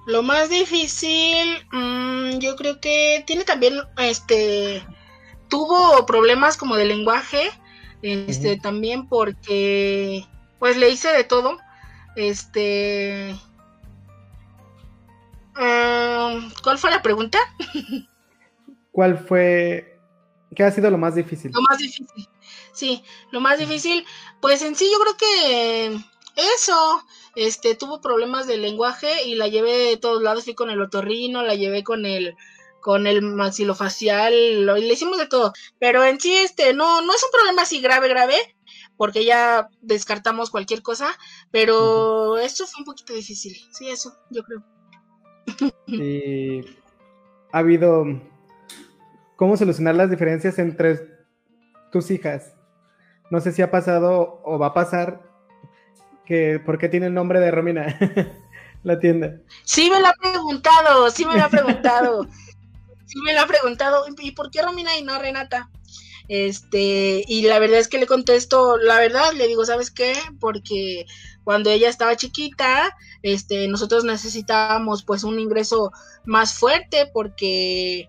[0.07, 4.83] Lo más difícil, mm, yo creo que tiene también, este,
[5.49, 7.51] tuvo problemas como de lenguaje,
[8.03, 10.25] este, también porque
[10.61, 11.59] pues le hice de todo.
[12.15, 13.37] Este.
[16.63, 17.39] ¿Cuál fue la pregunta?
[18.93, 19.99] ¿Cuál fue?
[20.55, 21.51] ¿Qué ha sido lo más difícil?
[21.53, 22.29] Lo más difícil.
[22.73, 24.07] Sí, lo más difícil,
[24.41, 26.01] pues en sí yo creo que
[26.57, 27.05] eso,
[27.35, 31.43] este, tuvo problemas de lenguaje y la llevé de todos lados, fui con el otorrino,
[31.43, 32.37] la llevé con el,
[32.81, 37.23] con el maxilofacial, lo, le hicimos de todo, pero en sí, este, no, no es
[37.23, 38.57] un problema así grave, grave,
[39.01, 41.09] porque ya descartamos cualquier cosa,
[41.51, 44.63] pero esto fue un poquito difícil, sí, eso, yo creo.
[45.87, 46.61] Y
[47.51, 48.05] ha habido
[49.37, 51.01] cómo solucionar las diferencias entre
[51.91, 52.53] tus hijas.
[53.31, 55.23] No sé si ha pasado o va a pasar
[56.27, 57.99] que por qué tiene el nombre de Romina
[58.83, 59.41] la tienda.
[59.65, 62.25] Sí me lo ha preguntado, sí me lo ha preguntado.
[63.07, 64.05] sí me lo ha preguntado.
[64.19, 65.71] ¿Y por qué Romina y no Renata?
[66.31, 70.15] Este, y la verdad es que le contesto, la verdad, le digo, ¿sabes qué?
[70.39, 71.05] Porque
[71.43, 75.91] cuando ella estaba chiquita, este, nosotros necesitábamos pues un ingreso
[76.25, 78.09] más fuerte porque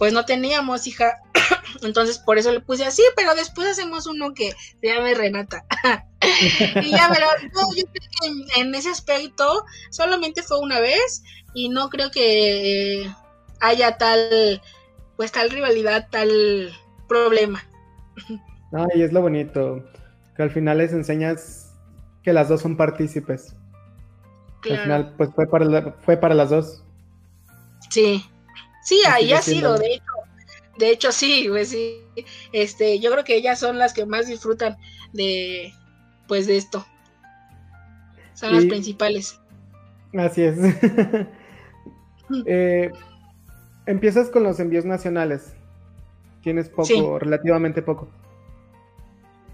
[0.00, 1.20] pues no teníamos hija.
[1.82, 4.50] Entonces por eso le puse así, pero después hacemos uno que
[4.80, 5.64] se llame Renata.
[6.82, 7.28] y ya, pero
[7.76, 11.22] yo creo que en, ese aspecto solamente fue una vez
[11.54, 13.08] y no creo que
[13.60, 14.60] haya tal,
[15.16, 16.74] pues tal rivalidad, tal
[17.08, 17.62] problema.
[18.72, 19.84] Ay, es lo bonito,
[20.36, 21.74] que al final les enseñas
[22.22, 23.54] que las dos son partícipes.
[24.70, 26.82] Al final, pues fue para, fue para las dos.
[27.90, 28.24] Sí,
[28.82, 30.12] sí, ahí ha sido, de hecho.
[30.78, 32.00] De hecho, sí, pues sí.
[32.52, 34.76] Este, yo creo que ellas son las que más disfrutan
[35.12, 35.72] de,
[36.26, 36.84] pues, de esto.
[38.34, 39.40] Son las principales.
[40.16, 40.56] Así es.
[42.46, 42.90] Eh,
[43.84, 45.53] empiezas con los envíos nacionales.
[46.44, 48.06] Tienes poco, relativamente poco.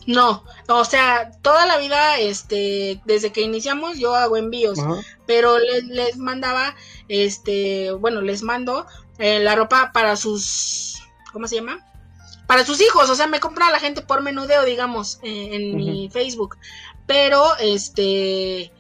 [0.07, 4.79] No, o sea, toda la vida, este, desde que iniciamos yo hago envíos,
[5.25, 6.75] pero les, mandaba,
[7.07, 8.87] este, bueno, les mando
[9.19, 11.01] eh, la ropa para sus,
[11.33, 11.87] ¿cómo se llama?
[12.49, 16.09] Para sus hijos, o sea, me compra la gente por menudeo, digamos, eh, en mi
[16.11, 16.57] Facebook,
[17.07, 18.73] pero, este,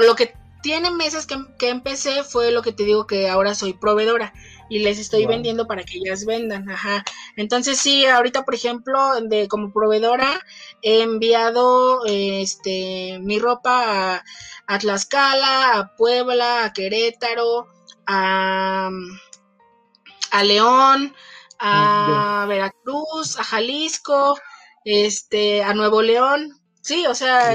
[0.00, 3.74] lo que tiene meses que, que empecé fue lo que te digo que ahora soy
[3.74, 4.32] proveedora
[4.70, 7.04] y les estoy vendiendo para que ellas vendan, ajá.
[7.36, 10.40] Entonces sí, ahorita por ejemplo, de como proveedora
[10.80, 14.22] he enviado este mi ropa
[14.66, 17.66] a, Tlaxcala, a Puebla, a Querétaro,
[18.06, 18.90] a,
[20.30, 21.14] a León,
[21.58, 24.38] a Veracruz, a Jalisco,
[24.84, 26.60] este, a Nuevo León.
[26.80, 27.54] Sí, o sea,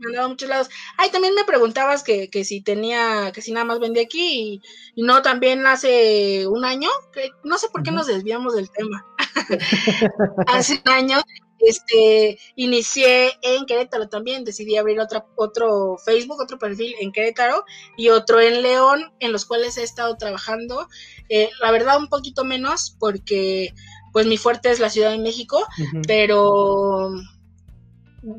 [0.00, 0.68] mandado a muchos lados.
[0.96, 4.62] Ay, también me preguntabas que, si tenía, que si nada más vendía aquí
[4.96, 9.06] y, no también hace un año, que no sé por qué nos desviamos del tema.
[10.46, 11.22] hace un año,
[11.60, 17.64] este, inicié en Querétaro también, decidí abrir otra, otro Facebook, otro perfil en Querétaro
[17.96, 20.88] y otro en León, en los cuales he estado trabajando.
[21.28, 23.74] Eh, la verdad, un poquito menos, porque
[24.12, 25.66] pues mi fuerte es la Ciudad de México,
[26.06, 27.10] pero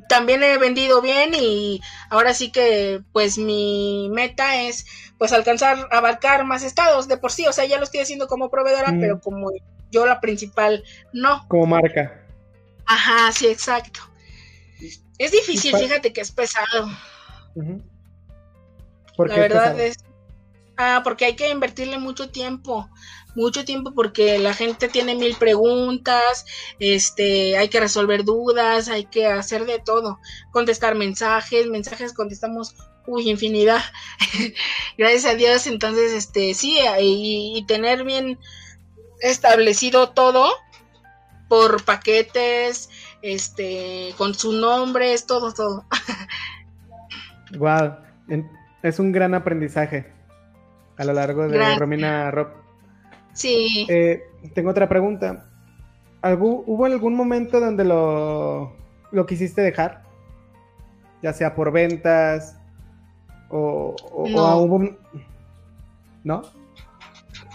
[0.07, 4.85] también he vendido bien y ahora sí que pues mi meta es
[5.17, 8.49] pues alcanzar, abarcar más estados de por sí, o sea, ya lo estoy haciendo como
[8.49, 9.51] proveedora, pero como
[9.91, 11.47] yo la principal no.
[11.47, 12.23] Como marca.
[12.85, 14.01] Ajá, sí, exacto.
[15.17, 16.89] Es difícil, fíjate que es pesado.
[17.55, 19.97] la verdad es...
[20.77, 22.89] Ah, porque hay que invertirle mucho tiempo
[23.35, 26.45] mucho tiempo porque la gente tiene mil preguntas,
[26.79, 30.19] este, hay que resolver dudas, hay que hacer de todo,
[30.51, 32.75] contestar mensajes, mensajes contestamos,
[33.07, 33.81] uy, infinidad,
[34.97, 38.39] gracias a Dios, entonces, este, sí, y, tener bien
[39.21, 40.49] establecido todo
[41.47, 42.89] por paquetes,
[43.21, 45.85] este, con sus nombres, todo, todo.
[47.57, 47.97] wow,
[48.83, 50.11] es un gran aprendizaje
[50.97, 52.60] a lo largo de Romina Rob.
[53.33, 53.85] Sí.
[53.89, 54.23] Eh,
[54.53, 55.45] tengo otra pregunta.
[56.23, 58.75] ¿Hubo algún momento donde lo,
[59.11, 60.03] lo quisiste dejar?
[61.23, 62.57] Ya sea por ventas
[63.49, 63.95] o,
[64.29, 64.97] no.
[66.23, 66.41] ¿No?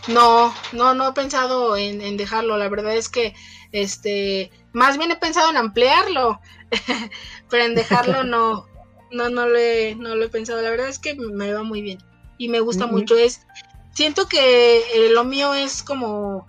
[0.08, 2.56] No, no, no he pensado en, dejarlo.
[2.58, 3.34] La verdad es que,
[3.72, 6.40] este, más bien he pensado en ampliarlo,
[7.50, 8.66] pero en dejarlo no,
[9.12, 10.62] no, no lo he, no lo he pensado.
[10.62, 11.98] La verdad es que me va muy bien
[12.38, 13.16] y me gusta mucho.
[13.16, 13.46] Es,
[13.96, 16.46] siento que eh, lo mío es como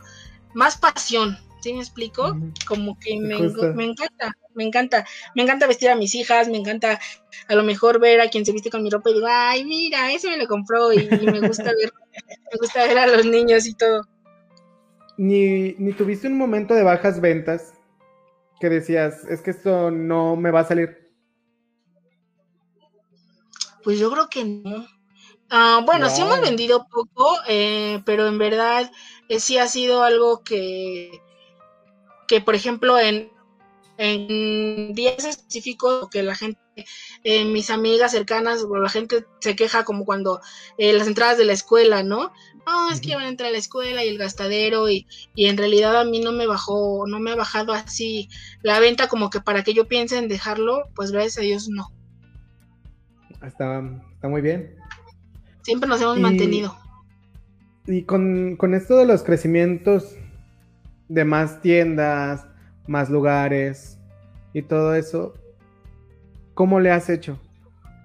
[0.54, 2.38] más pasión, ¿sí me explico?
[2.68, 7.00] Como que me, encanta, me encanta, me encanta vestir a mis hijas, me encanta
[7.48, 10.12] a lo mejor ver a quien se viste con mi ropa y digo, ay, mira,
[10.12, 11.94] ese me lo compró y, me gusta ver,
[12.52, 14.06] me gusta ver a los niños y todo.
[15.18, 17.74] Ni, ni tuviste un momento de bajas ventas
[18.60, 21.10] que decías, es que esto no me va a salir.
[23.86, 24.86] Pues yo creo que no.
[25.50, 28.92] Ah, bueno, sí hemos vendido poco, eh, pero en verdad
[29.30, 31.22] eh, sí ha sido algo que,
[32.28, 33.32] que por ejemplo, en,
[33.98, 36.60] en días específicos que la gente,
[37.24, 40.42] eh, mis amigas cercanas, o la gente se queja como cuando
[40.78, 42.34] las entradas de la escuela, ¿no?
[42.66, 45.56] No, es que van a entrar a la escuela y el gastadero y, y en
[45.56, 48.28] realidad a mí no me bajó, no me ha bajado así
[48.62, 51.90] la venta como que para que yo piense en dejarlo, pues gracias a Dios no.
[53.42, 53.82] Está,
[54.14, 54.76] está muy bien.
[55.68, 56.74] Siempre nos hemos mantenido.
[57.88, 60.16] Y con, con esto de los crecimientos
[61.10, 62.48] de más tiendas,
[62.88, 64.00] más lugares
[64.54, 65.34] y todo eso,
[66.54, 67.38] ¿cómo le has hecho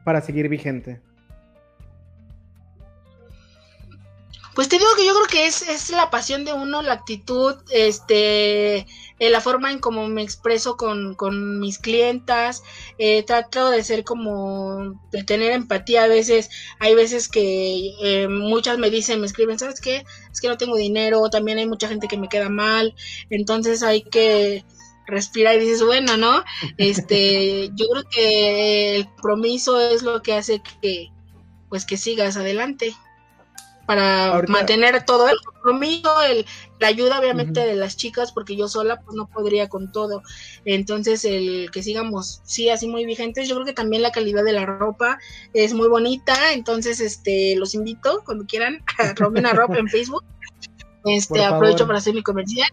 [0.05, 1.01] para seguir vigente?
[4.55, 7.55] Pues te digo que yo creo que es, es la pasión de uno, la actitud,
[7.71, 8.87] este,
[9.19, 12.63] eh, la forma en cómo me expreso con, con mis clientas,
[12.99, 16.05] eh, trato de ser como, de tener empatía.
[16.05, 16.51] A veces,
[16.81, 20.05] hay veces que eh, muchas me dicen, me escriben, ¿sabes qué?
[20.31, 22.95] Es que no tengo dinero, también hay mucha gente que me queda mal,
[23.31, 24.67] entonces hay que
[25.07, 26.45] respirar y dices, bueno, ¿no?
[26.77, 31.09] Este, yo creo que el compromiso es lo que hace que,
[31.71, 32.95] pues que sigas adelante
[33.87, 36.47] para mantener todo el compromiso, el,
[36.78, 40.22] la ayuda obviamente de las chicas, porque yo sola pues no podría con todo.
[40.64, 44.53] Entonces, el que sigamos, sí, así muy vigentes, yo creo que también la calidad de
[44.53, 45.18] la ropa
[45.55, 50.24] es muy bonita, entonces, este, los invito cuando quieran a Romina Ropa en Facebook.
[51.05, 52.70] Este, aprovecho para hacer mi comercial.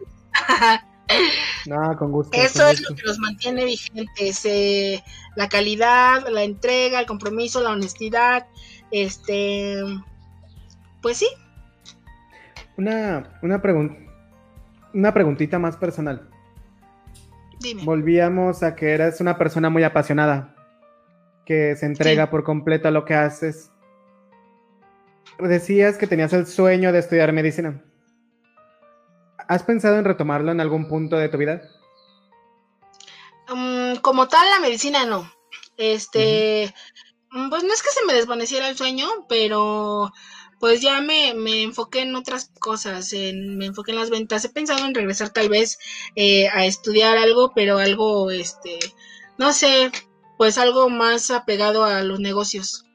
[1.66, 2.38] No, con gusto.
[2.38, 5.04] Eso es lo que nos mantiene vigentes, eh,
[5.36, 8.46] la calidad, la entrega, el compromiso, la honestidad,
[8.92, 9.82] este,
[11.02, 11.28] pues sí.
[12.78, 13.96] Una, una pregunta.
[14.94, 16.30] Una preguntita más personal.
[17.60, 17.84] Dime.
[17.84, 20.56] Volvíamos a que eres una persona muy apasionada,
[21.46, 23.72] que se entrega por completo a lo que haces.
[25.38, 27.84] Decías que tenías el sueño de estudiar medicina.
[29.48, 31.62] ¿Has pensado en retomarlo en algún punto de tu vida?
[33.52, 35.32] Um, como tal, la medicina no.
[35.78, 36.74] Este,
[37.50, 40.12] pues no es que se me desvaneciera el sueño, pero
[40.60, 44.44] pues ya me, me enfoqué en otras cosas, en, me enfoqué en las ventas.
[44.44, 45.80] He pensado en regresar tal vez
[46.16, 48.78] eh, a estudiar algo, pero algo, este,
[49.38, 49.92] no sé,
[50.38, 52.86] pues algo más apegado a los negocios.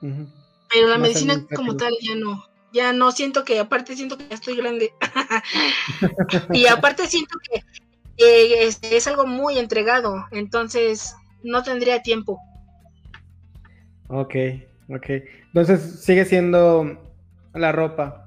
[0.00, 4.34] Pero la medicina como tal ya no, ya no siento que, aparte siento que ya
[4.34, 4.92] estoy grande.
[6.52, 7.64] y aparte siento que
[8.18, 12.38] este, es algo muy entregado, entonces no tendría tiempo.
[14.08, 14.34] Ok,
[14.90, 15.06] ok.
[15.46, 17.05] Entonces sigue siendo
[17.58, 18.26] la ropa.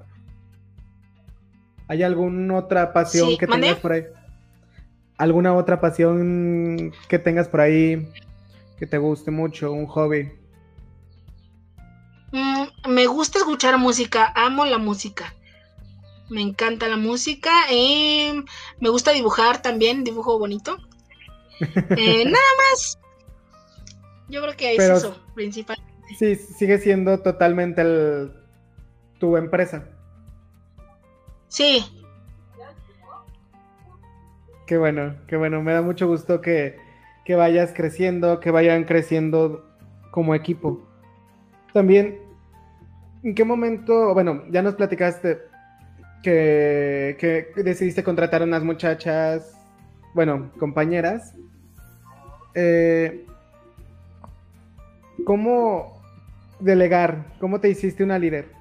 [1.88, 4.06] ¿Hay alguna otra pasión que tengas por ahí?
[5.18, 8.08] ¿Alguna otra pasión que tengas por ahí
[8.78, 9.72] que te guste mucho?
[9.72, 10.32] ¿Un hobby?
[12.32, 15.34] Mm, me gusta escuchar música, amo la música.
[16.30, 17.52] Me encanta la música.
[17.70, 18.46] Em,
[18.80, 20.78] me gusta dibujar también, dibujo bonito.
[21.60, 23.00] Eh, nada más.
[24.30, 25.92] Yo creo que es eso, principalmente.
[26.18, 28.32] Sí, sigue siendo totalmente el,
[29.20, 29.84] tu empresa.
[31.48, 31.86] Sí.
[34.66, 35.62] Qué bueno, qué bueno.
[35.62, 36.78] Me da mucho gusto que,
[37.26, 39.66] que vayas creciendo, que vayan creciendo
[40.12, 40.82] como equipo.
[41.74, 42.20] También,
[43.24, 45.40] ¿en qué momento, bueno, ya nos platicaste
[46.24, 49.56] que, que decidiste contratar a unas muchachas,
[50.14, 51.34] bueno, compañeras?
[52.56, 53.26] Eh,
[55.26, 56.02] ¿Cómo
[56.60, 57.26] delegar?
[57.40, 58.59] ¿Cómo te hiciste una líder?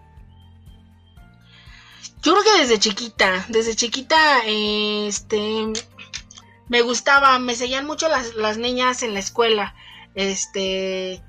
[2.23, 5.73] Yo creo que desde chiquita, desde chiquita, este,
[6.69, 9.75] me gustaba, me seguían mucho las, las niñas en la escuela,
[10.14, 11.23] este,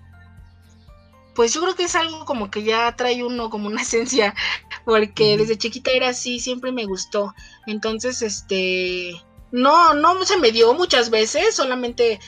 [1.36, 4.34] pues yo creo que es algo como que ya trae uno como una esencia,
[4.84, 7.34] porque desde chiquita era así, siempre me gustó.
[7.68, 9.22] Entonces, este,
[9.52, 12.20] no, no se me dio muchas veces, solamente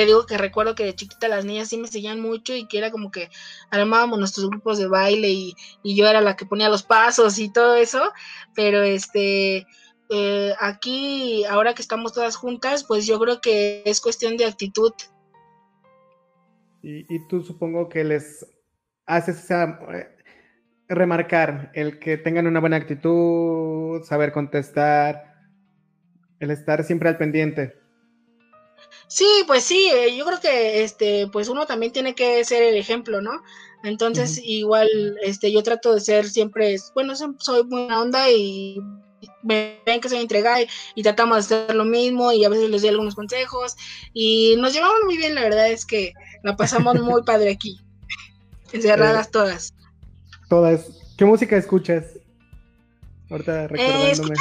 [0.00, 2.78] te digo que recuerdo que de chiquita las niñas sí me seguían mucho y que
[2.78, 3.28] era como que
[3.70, 7.74] armábamos nuestros grupos de baile y, yo era la que ponía los pasos y todo
[7.74, 8.00] eso,
[8.54, 9.66] pero este,
[10.08, 14.92] eh, aquí, ahora que estamos todas juntas, pues yo creo que es cuestión de actitud.
[16.82, 18.46] Y, y tú supongo que les
[19.04, 20.16] haces esa, eh,
[20.88, 25.34] remarcar el que tengan una buena actitud, saber contestar,
[26.38, 27.79] el estar siempre al pendiente.
[29.10, 32.76] Sí, pues sí, eh, yo creo que este, pues uno también tiene que ser el
[32.76, 33.42] ejemplo, ¿no?
[33.82, 34.88] Entonces, igual,
[35.24, 38.78] este, yo trato de ser siempre, bueno, soy buena onda y
[39.42, 40.58] me ven que soy entregada
[40.94, 43.74] y, tratamos de hacer lo mismo y a veces les doy algunos consejos
[44.14, 46.12] y nos llevamos muy bien, la verdad es que
[46.44, 47.80] la pasamos muy padre aquí,
[48.72, 49.74] encerradas eh, todas.
[50.48, 50.86] Todas.
[51.18, 52.04] ¿Qué música escuchas?
[53.28, 54.34] Ahorita eh, recordándome.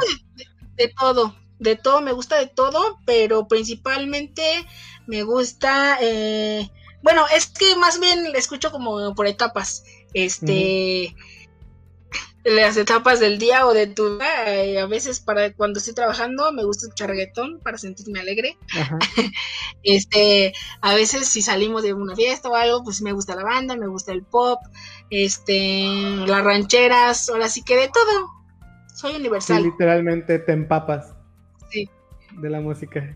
[0.76, 4.44] de todo, de todo, me gusta de todo, pero principalmente
[5.08, 6.70] me gusta, eh,
[7.02, 9.84] bueno, es que más bien escucho como por etapas,
[10.14, 11.16] este,
[12.44, 14.56] las etapas del día o de tu vida.
[14.56, 18.58] Eh, a veces para cuando estoy trabajando me gusta escuchar reggaetón para sentirme alegre.
[19.84, 23.76] este, a veces si salimos de una fiesta o algo, pues me gusta la banda,
[23.76, 24.60] me gusta el pop,
[25.10, 25.84] este,
[26.26, 28.30] las rancheras, ahora sí que de todo.
[28.96, 29.64] Soy universal.
[29.64, 31.14] literalmente te empapas.
[31.70, 31.90] Sí.
[32.40, 33.16] De la música.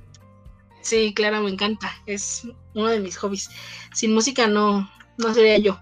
[0.82, 1.92] Sí, claro, me encanta.
[2.06, 3.50] Es uno de mis hobbies.
[3.94, 5.80] Sin música no, no sería yo.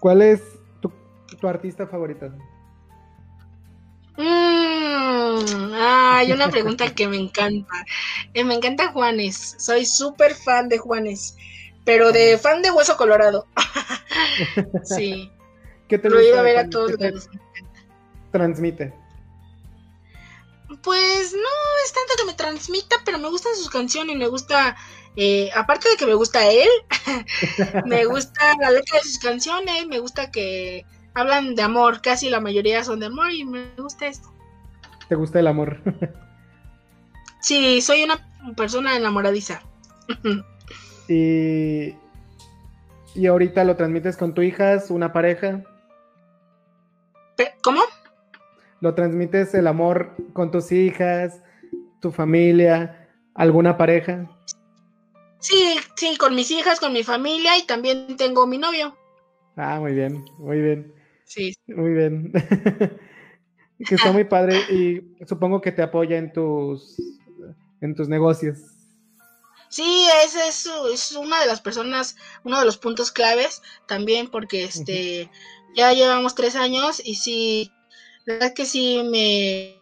[0.00, 0.42] ¿Cuál es
[0.80, 2.32] tu artista favorito?
[4.16, 7.72] Mm, hay una pregunta que me encanta.
[8.34, 9.56] Eh, me encanta Juanes.
[9.58, 11.36] Soy súper fan de Juanes.
[11.84, 13.46] Pero de fan de Hueso Colorado.
[14.84, 15.30] sí.
[15.88, 17.28] ¿Qué te Lo iba a ver a todos lados.
[18.30, 18.92] Transmite.
[20.82, 24.76] Pues no es tanto que me transmita, pero me gustan sus canciones, me gusta,
[25.16, 26.68] eh, aparte de que me gusta él,
[27.86, 32.40] me gusta la letra de sus canciones, me gusta que hablan de amor, casi la
[32.40, 34.32] mayoría son de amor y me gusta esto.
[35.08, 35.80] ¿Te gusta el amor?
[37.40, 38.18] sí, soy una
[38.56, 39.62] persona enamoradiza.
[41.08, 41.94] y,
[43.14, 45.62] y ahorita lo transmites con tu hija, una pareja.
[47.62, 47.82] ¿Cómo?
[48.82, 51.40] Lo transmites el amor con tus hijas,
[52.00, 54.28] tu familia, alguna pareja.
[55.38, 58.96] Sí, sí, con mis hijas, con mi familia y también tengo mi novio.
[59.56, 60.92] Ah, muy bien, muy bien.
[61.24, 61.54] Sí.
[61.68, 62.32] Muy bien.
[63.86, 66.96] que está muy padre y supongo que te apoya en tus,
[67.80, 68.58] en tus negocios.
[69.68, 75.30] Sí, ese es, una de las personas, uno de los puntos claves también porque este
[75.74, 77.72] ya llevamos tres años y sí,
[78.24, 79.80] la verdad que sí me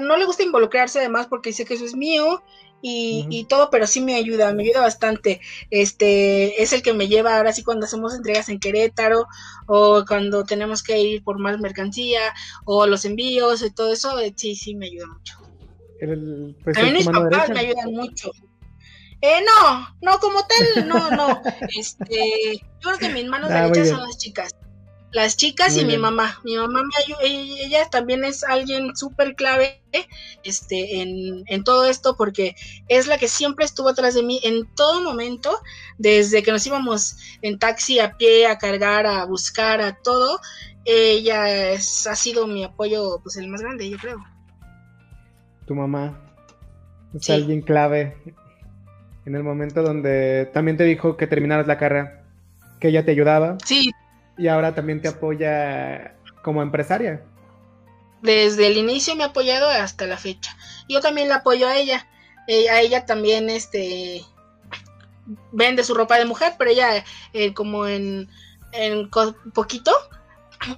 [0.00, 2.42] no le gusta involucrarse además porque dice que eso es mío
[2.86, 5.40] y, todo, pero sí me ayuda, me ayuda bastante.
[5.70, 9.26] Este es el que me lleva ahora sí cuando hacemos entregas en Querétaro
[9.66, 12.20] o cuando tenemos que ir por más mercancía
[12.66, 15.38] o los envíos y todo eso, eh, sí, sí me ayuda mucho.
[16.62, 18.30] Pues, También mis papás me ayudan mucho.
[19.22, 21.40] Eh, no, no, como tal, no, no.
[21.78, 24.54] Este, yo creo que mis manos ah, derechas son las chicas
[25.14, 26.40] las chicas y mi mamá.
[26.44, 29.80] Mi mamá me ayuda, ella también es alguien súper clave
[30.42, 32.56] este, en, en, todo esto porque
[32.88, 35.56] es la que siempre estuvo atrás de mí en todo momento,
[35.98, 40.40] desde que nos íbamos en taxi, a pie, a cargar, a buscar, a todo.
[40.84, 44.18] Ella es, ha sido mi apoyo, pues el más grande, yo creo.
[45.64, 46.20] Tu mamá
[47.14, 48.16] es alguien clave
[49.24, 52.24] en el momento donde también te dijo que terminaras la carrera,
[52.80, 53.56] que ella te ayudaba.
[53.64, 53.92] Sí,
[54.36, 57.22] y ahora también te apoya como empresaria.
[58.22, 60.56] Desde el inicio me ha apoyado hasta la fecha.
[60.88, 62.06] Yo también la apoyo a ella.
[62.46, 64.22] Eh, a ella también este
[65.52, 68.28] vende su ropa de mujer, pero ella eh, como en,
[68.72, 69.10] en
[69.54, 69.92] poquito.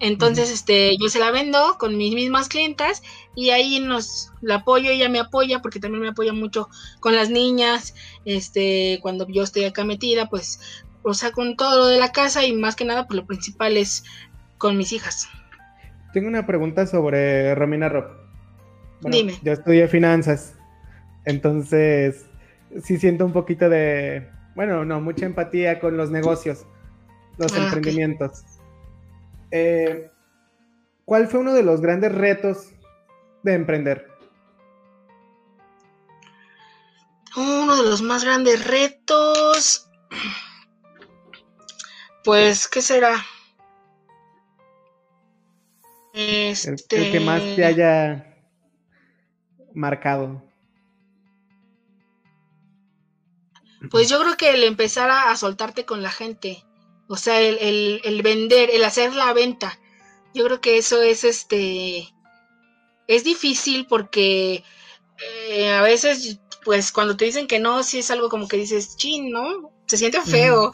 [0.01, 3.03] Entonces, este, yo se la vendo con mis mismas clientas
[3.37, 7.31] y ahí nos la apoyo, ella me apoya porque también me apoya mucho con las
[7.31, 7.95] niñas,
[8.25, 10.59] este, cuando yo estoy acá metida, pues
[11.07, 13.77] o sea, con todo lo de la casa y más que nada, pues lo principal
[13.77, 14.03] es
[14.59, 15.29] con mis hijas.
[16.13, 18.07] Tengo una pregunta sobre Romina Rob.
[19.03, 19.39] Dime.
[19.43, 20.57] Yo estudié finanzas,
[21.25, 22.27] entonces
[22.83, 26.67] sí siento un poquito de, bueno, no, mucha empatía con los negocios,
[27.39, 28.43] los ah, emprendimientos.
[29.53, 30.11] Eh,
[31.05, 32.73] ¿Cuál fue uno de los grandes retos
[33.45, 34.09] de emprender?
[37.37, 39.89] Uno de los más grandes retos.
[42.27, 43.25] Pues, ¿qué será?
[46.13, 47.07] Este...
[47.07, 48.37] El, que más te haya
[49.73, 50.43] marcado.
[53.93, 56.65] Pues yo creo que el empezar a, soltarte con la gente,
[57.07, 59.79] o sea, el, el, vender, el hacer la venta,
[60.35, 62.13] yo creo que eso es este,
[63.07, 64.65] es difícil porque
[65.51, 68.97] eh, a veces, pues cuando te dicen que no, sí es algo como que dices,
[68.97, 69.71] chin, ¿no?
[69.87, 70.73] Se siente feo,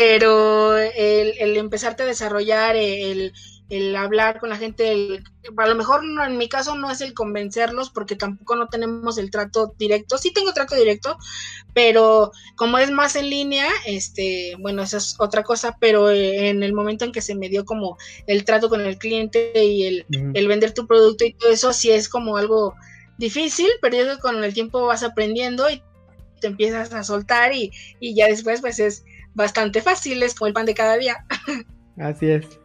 [0.00, 3.34] pero el, el empezarte a desarrollar, el,
[3.68, 5.22] el hablar con la gente,
[5.54, 9.18] a lo mejor no, en mi caso no es el convencerlos porque tampoco no tenemos
[9.18, 11.18] el trato directo, sí tengo trato directo,
[11.74, 16.72] pero como es más en línea, este, bueno, eso es otra cosa, pero en el
[16.72, 20.48] momento en que se me dio como el trato con el cliente y el, el
[20.48, 22.74] vender tu producto y todo eso, sí es como algo
[23.18, 25.82] difícil, pero yo creo que con el tiempo vas aprendiendo y
[26.40, 27.70] te empiezas a soltar y,
[28.00, 29.04] y ya después pues es
[29.34, 31.24] bastante fáciles como el pan de cada día.
[31.98, 32.58] Así es.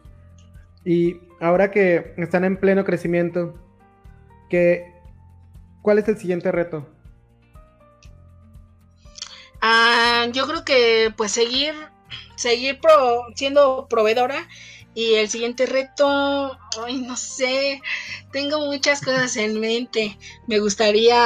[0.84, 3.54] Y ahora que están en pleno crecimiento,
[4.48, 4.92] ¿qué,
[5.82, 6.88] ¿cuál es el siguiente reto?
[9.60, 11.74] Ah, yo creo que pues seguir,
[12.36, 12.78] seguir
[13.34, 14.46] siendo proveedora
[14.94, 17.82] Y el siguiente reto, ay, no sé,
[18.32, 20.16] tengo muchas cosas en mente.
[20.46, 21.16] Me gustaría,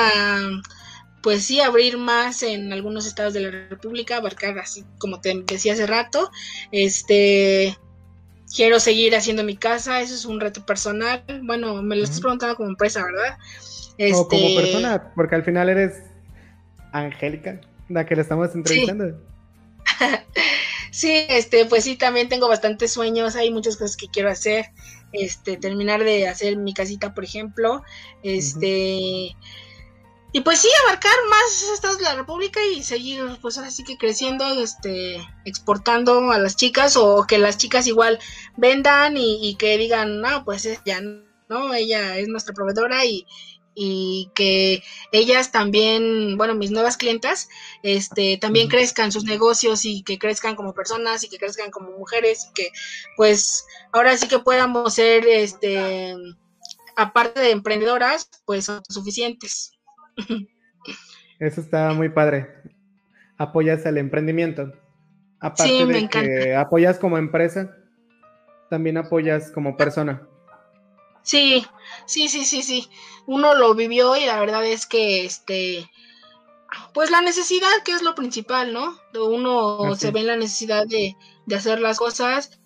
[1.22, 5.74] pues sí, abrir más en algunos estados de la República, abarcar así como te decía
[5.74, 6.30] hace rato.
[6.72, 7.76] Este,
[8.54, 11.24] quiero seguir haciendo mi casa, eso es un reto personal.
[11.42, 13.38] Bueno, me lo estás preguntando como empresa, ¿verdad?
[14.14, 15.92] O como este, persona, porque al final eres
[16.92, 19.18] Angélica, la que le estamos entrevistando.
[20.92, 21.24] Sí.
[21.28, 24.66] este, pues sí, también tengo bastantes sueños, hay muchas cosas que quiero hacer,
[25.12, 27.84] este, terminar de hacer mi casita, por ejemplo,
[28.24, 29.36] este,
[30.32, 34.44] y pues sí, abarcar más estados de la República y seguir, pues así que creciendo,
[34.62, 38.18] este, exportando a las chicas o que las chicas igual
[38.56, 41.00] vendan y, y que digan, no, pues ya,
[41.48, 43.26] no, ella es nuestra proveedora y,
[43.74, 47.48] y que ellas también, bueno, mis nuevas clientas,
[47.82, 52.46] este, también crezcan sus negocios y que crezcan como personas y que crezcan como mujeres
[52.48, 52.72] y que
[53.16, 56.14] pues ahora sí que podamos ser, este,
[56.96, 59.72] aparte de emprendedoras, pues suficientes.
[61.38, 62.48] Eso está muy padre.
[63.38, 64.72] Apoyas el emprendimiento.
[65.40, 67.74] Aparte de que apoyas como empresa,
[68.68, 70.26] también apoyas como persona.
[71.22, 71.64] Sí,
[72.06, 72.88] sí, sí, sí, sí.
[73.26, 75.90] Uno lo vivió y la verdad es que, este,
[76.92, 78.98] pues la necesidad, que es lo principal, ¿no?
[79.14, 81.16] Uno se ve en la necesidad de,
[81.46, 82.60] de hacer las cosas.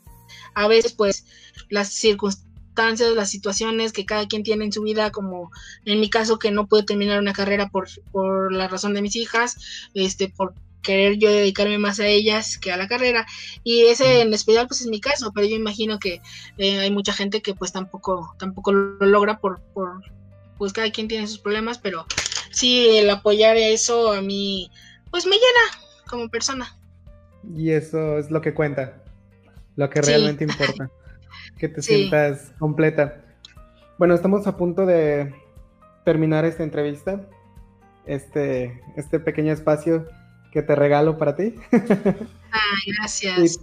[0.55, 1.27] A veces, pues,
[1.69, 5.51] las circunstancias, las situaciones que cada quien tiene en su vida, como
[5.85, 9.17] en mi caso que no puedo terminar una carrera por, por la razón de mis
[9.17, 10.55] hijas, este, por
[10.85, 13.27] querer yo dedicarme más a ellas que a la carrera.
[13.65, 16.21] Y ese en especial pues es mi caso, pero yo imagino que
[16.59, 20.03] eh, hay mucha gente que pues tampoco, tampoco lo logra por, por,
[20.59, 22.07] pues cada quien tiene sus problemas, pero
[22.53, 24.71] sí el apoyar eso a mí
[25.11, 26.77] pues me llena como persona.
[27.57, 29.03] Y eso es lo que cuenta,
[29.77, 30.91] lo que realmente importa,
[31.59, 33.25] que te sientas completa.
[33.99, 35.33] Bueno, estamos a punto de
[36.05, 37.29] terminar esta entrevista,
[38.07, 40.07] este, este pequeño espacio
[40.53, 41.55] que te regalo para ti.
[41.73, 43.59] Ay, gracias.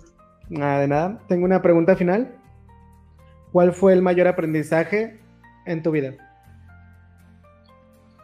[0.50, 1.22] nada de nada.
[1.28, 2.36] Tengo una pregunta final.
[3.52, 5.20] ¿Cuál fue el mayor aprendizaje
[5.66, 6.14] en tu vida?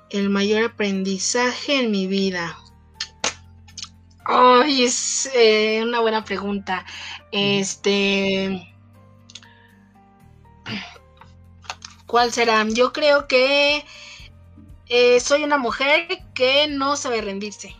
[0.09, 2.55] El mayor aprendizaje en mi vida.
[4.25, 6.85] Ay, es eh, una buena pregunta.
[7.31, 8.76] Este.
[12.07, 12.65] ¿Cuál será?
[12.67, 13.85] Yo creo que
[14.87, 17.75] eh, soy una mujer que no sabe rendirse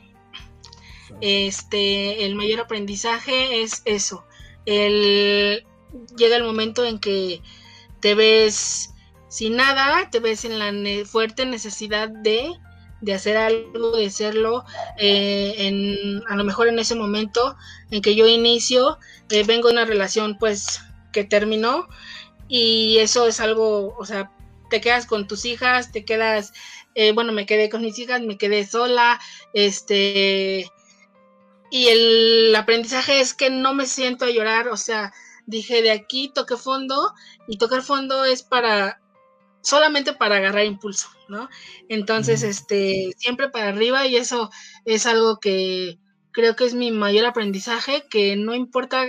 [1.21, 4.25] este, el mayor aprendizaje es eso.
[4.65, 5.65] El,
[6.17, 7.41] llega el momento en que
[8.01, 8.93] te ves
[9.29, 12.53] sin nada, te ves en la fuerte necesidad de,
[13.01, 14.63] de, hacer algo, de hacerlo.
[14.97, 17.55] Eh, en, a lo mejor en ese momento
[17.91, 18.97] en que yo inicio,
[19.29, 21.87] eh, vengo de una relación pues que terminó
[22.47, 24.31] y eso es algo, o sea,
[24.69, 26.53] te quedas con tus hijas, te quedas,
[26.95, 29.19] eh, bueno, me quedé con mis hijas, me quedé sola,
[29.53, 30.69] este,
[31.69, 35.13] y el aprendizaje es que no me siento a llorar, o sea,
[35.45, 37.13] dije de aquí toqué fondo
[37.47, 39.01] y tocar fondo es para
[39.61, 41.49] solamente para agarrar impulso, ¿no?
[41.89, 44.49] Entonces, este, siempre para arriba y eso
[44.85, 45.99] es algo que
[46.31, 49.07] creo que es mi mayor aprendizaje, que no importa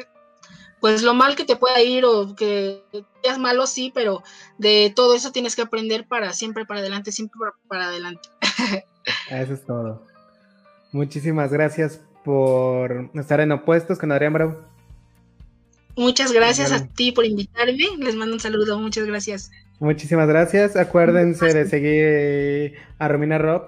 [0.81, 2.83] pues lo mal que te pueda ir o que
[3.23, 4.23] seas malo, sí, pero
[4.59, 8.29] de todo eso tienes que aprender para siempre para adelante, siempre para adelante.
[9.31, 10.05] Eso es todo.
[10.93, 14.61] Muchísimas gracias por estar en Opuestos con Adrián Bravo.
[15.97, 17.97] Muchas gracias a ti por invitarme.
[17.99, 18.79] Les mando un saludo.
[18.79, 19.51] Muchas gracias.
[19.81, 20.77] Muchísimas gracias.
[20.77, 23.65] Acuérdense de seguir a Romina Rob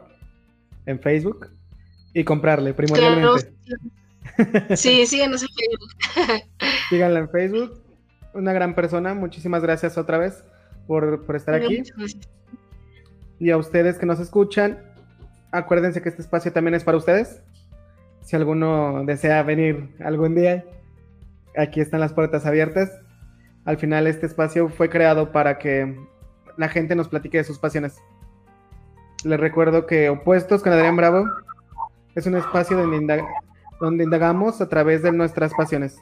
[0.87, 1.49] en Facebook
[2.15, 3.53] y comprarle primordialmente.
[4.77, 6.49] Sí, síganos en Facebook.
[6.89, 7.83] Síganla en Facebook.
[8.35, 9.15] Una gran persona.
[9.15, 10.45] Muchísimas gracias otra vez
[10.87, 11.83] por, por estar aquí.
[13.39, 14.79] Y a ustedes que nos escuchan,
[15.51, 17.43] acuérdense que este espacio también es para ustedes
[18.23, 20.65] si alguno desea venir algún día,
[21.57, 22.91] aquí están las puertas abiertas.
[23.65, 25.99] Al final este espacio fue creado para que
[26.57, 27.97] la gente nos platique de sus pasiones.
[29.25, 31.29] Les recuerdo que Opuestos con Adrián Bravo
[32.15, 33.25] es un espacio donde,
[33.81, 35.97] donde indagamos a través de nuestras pasiones.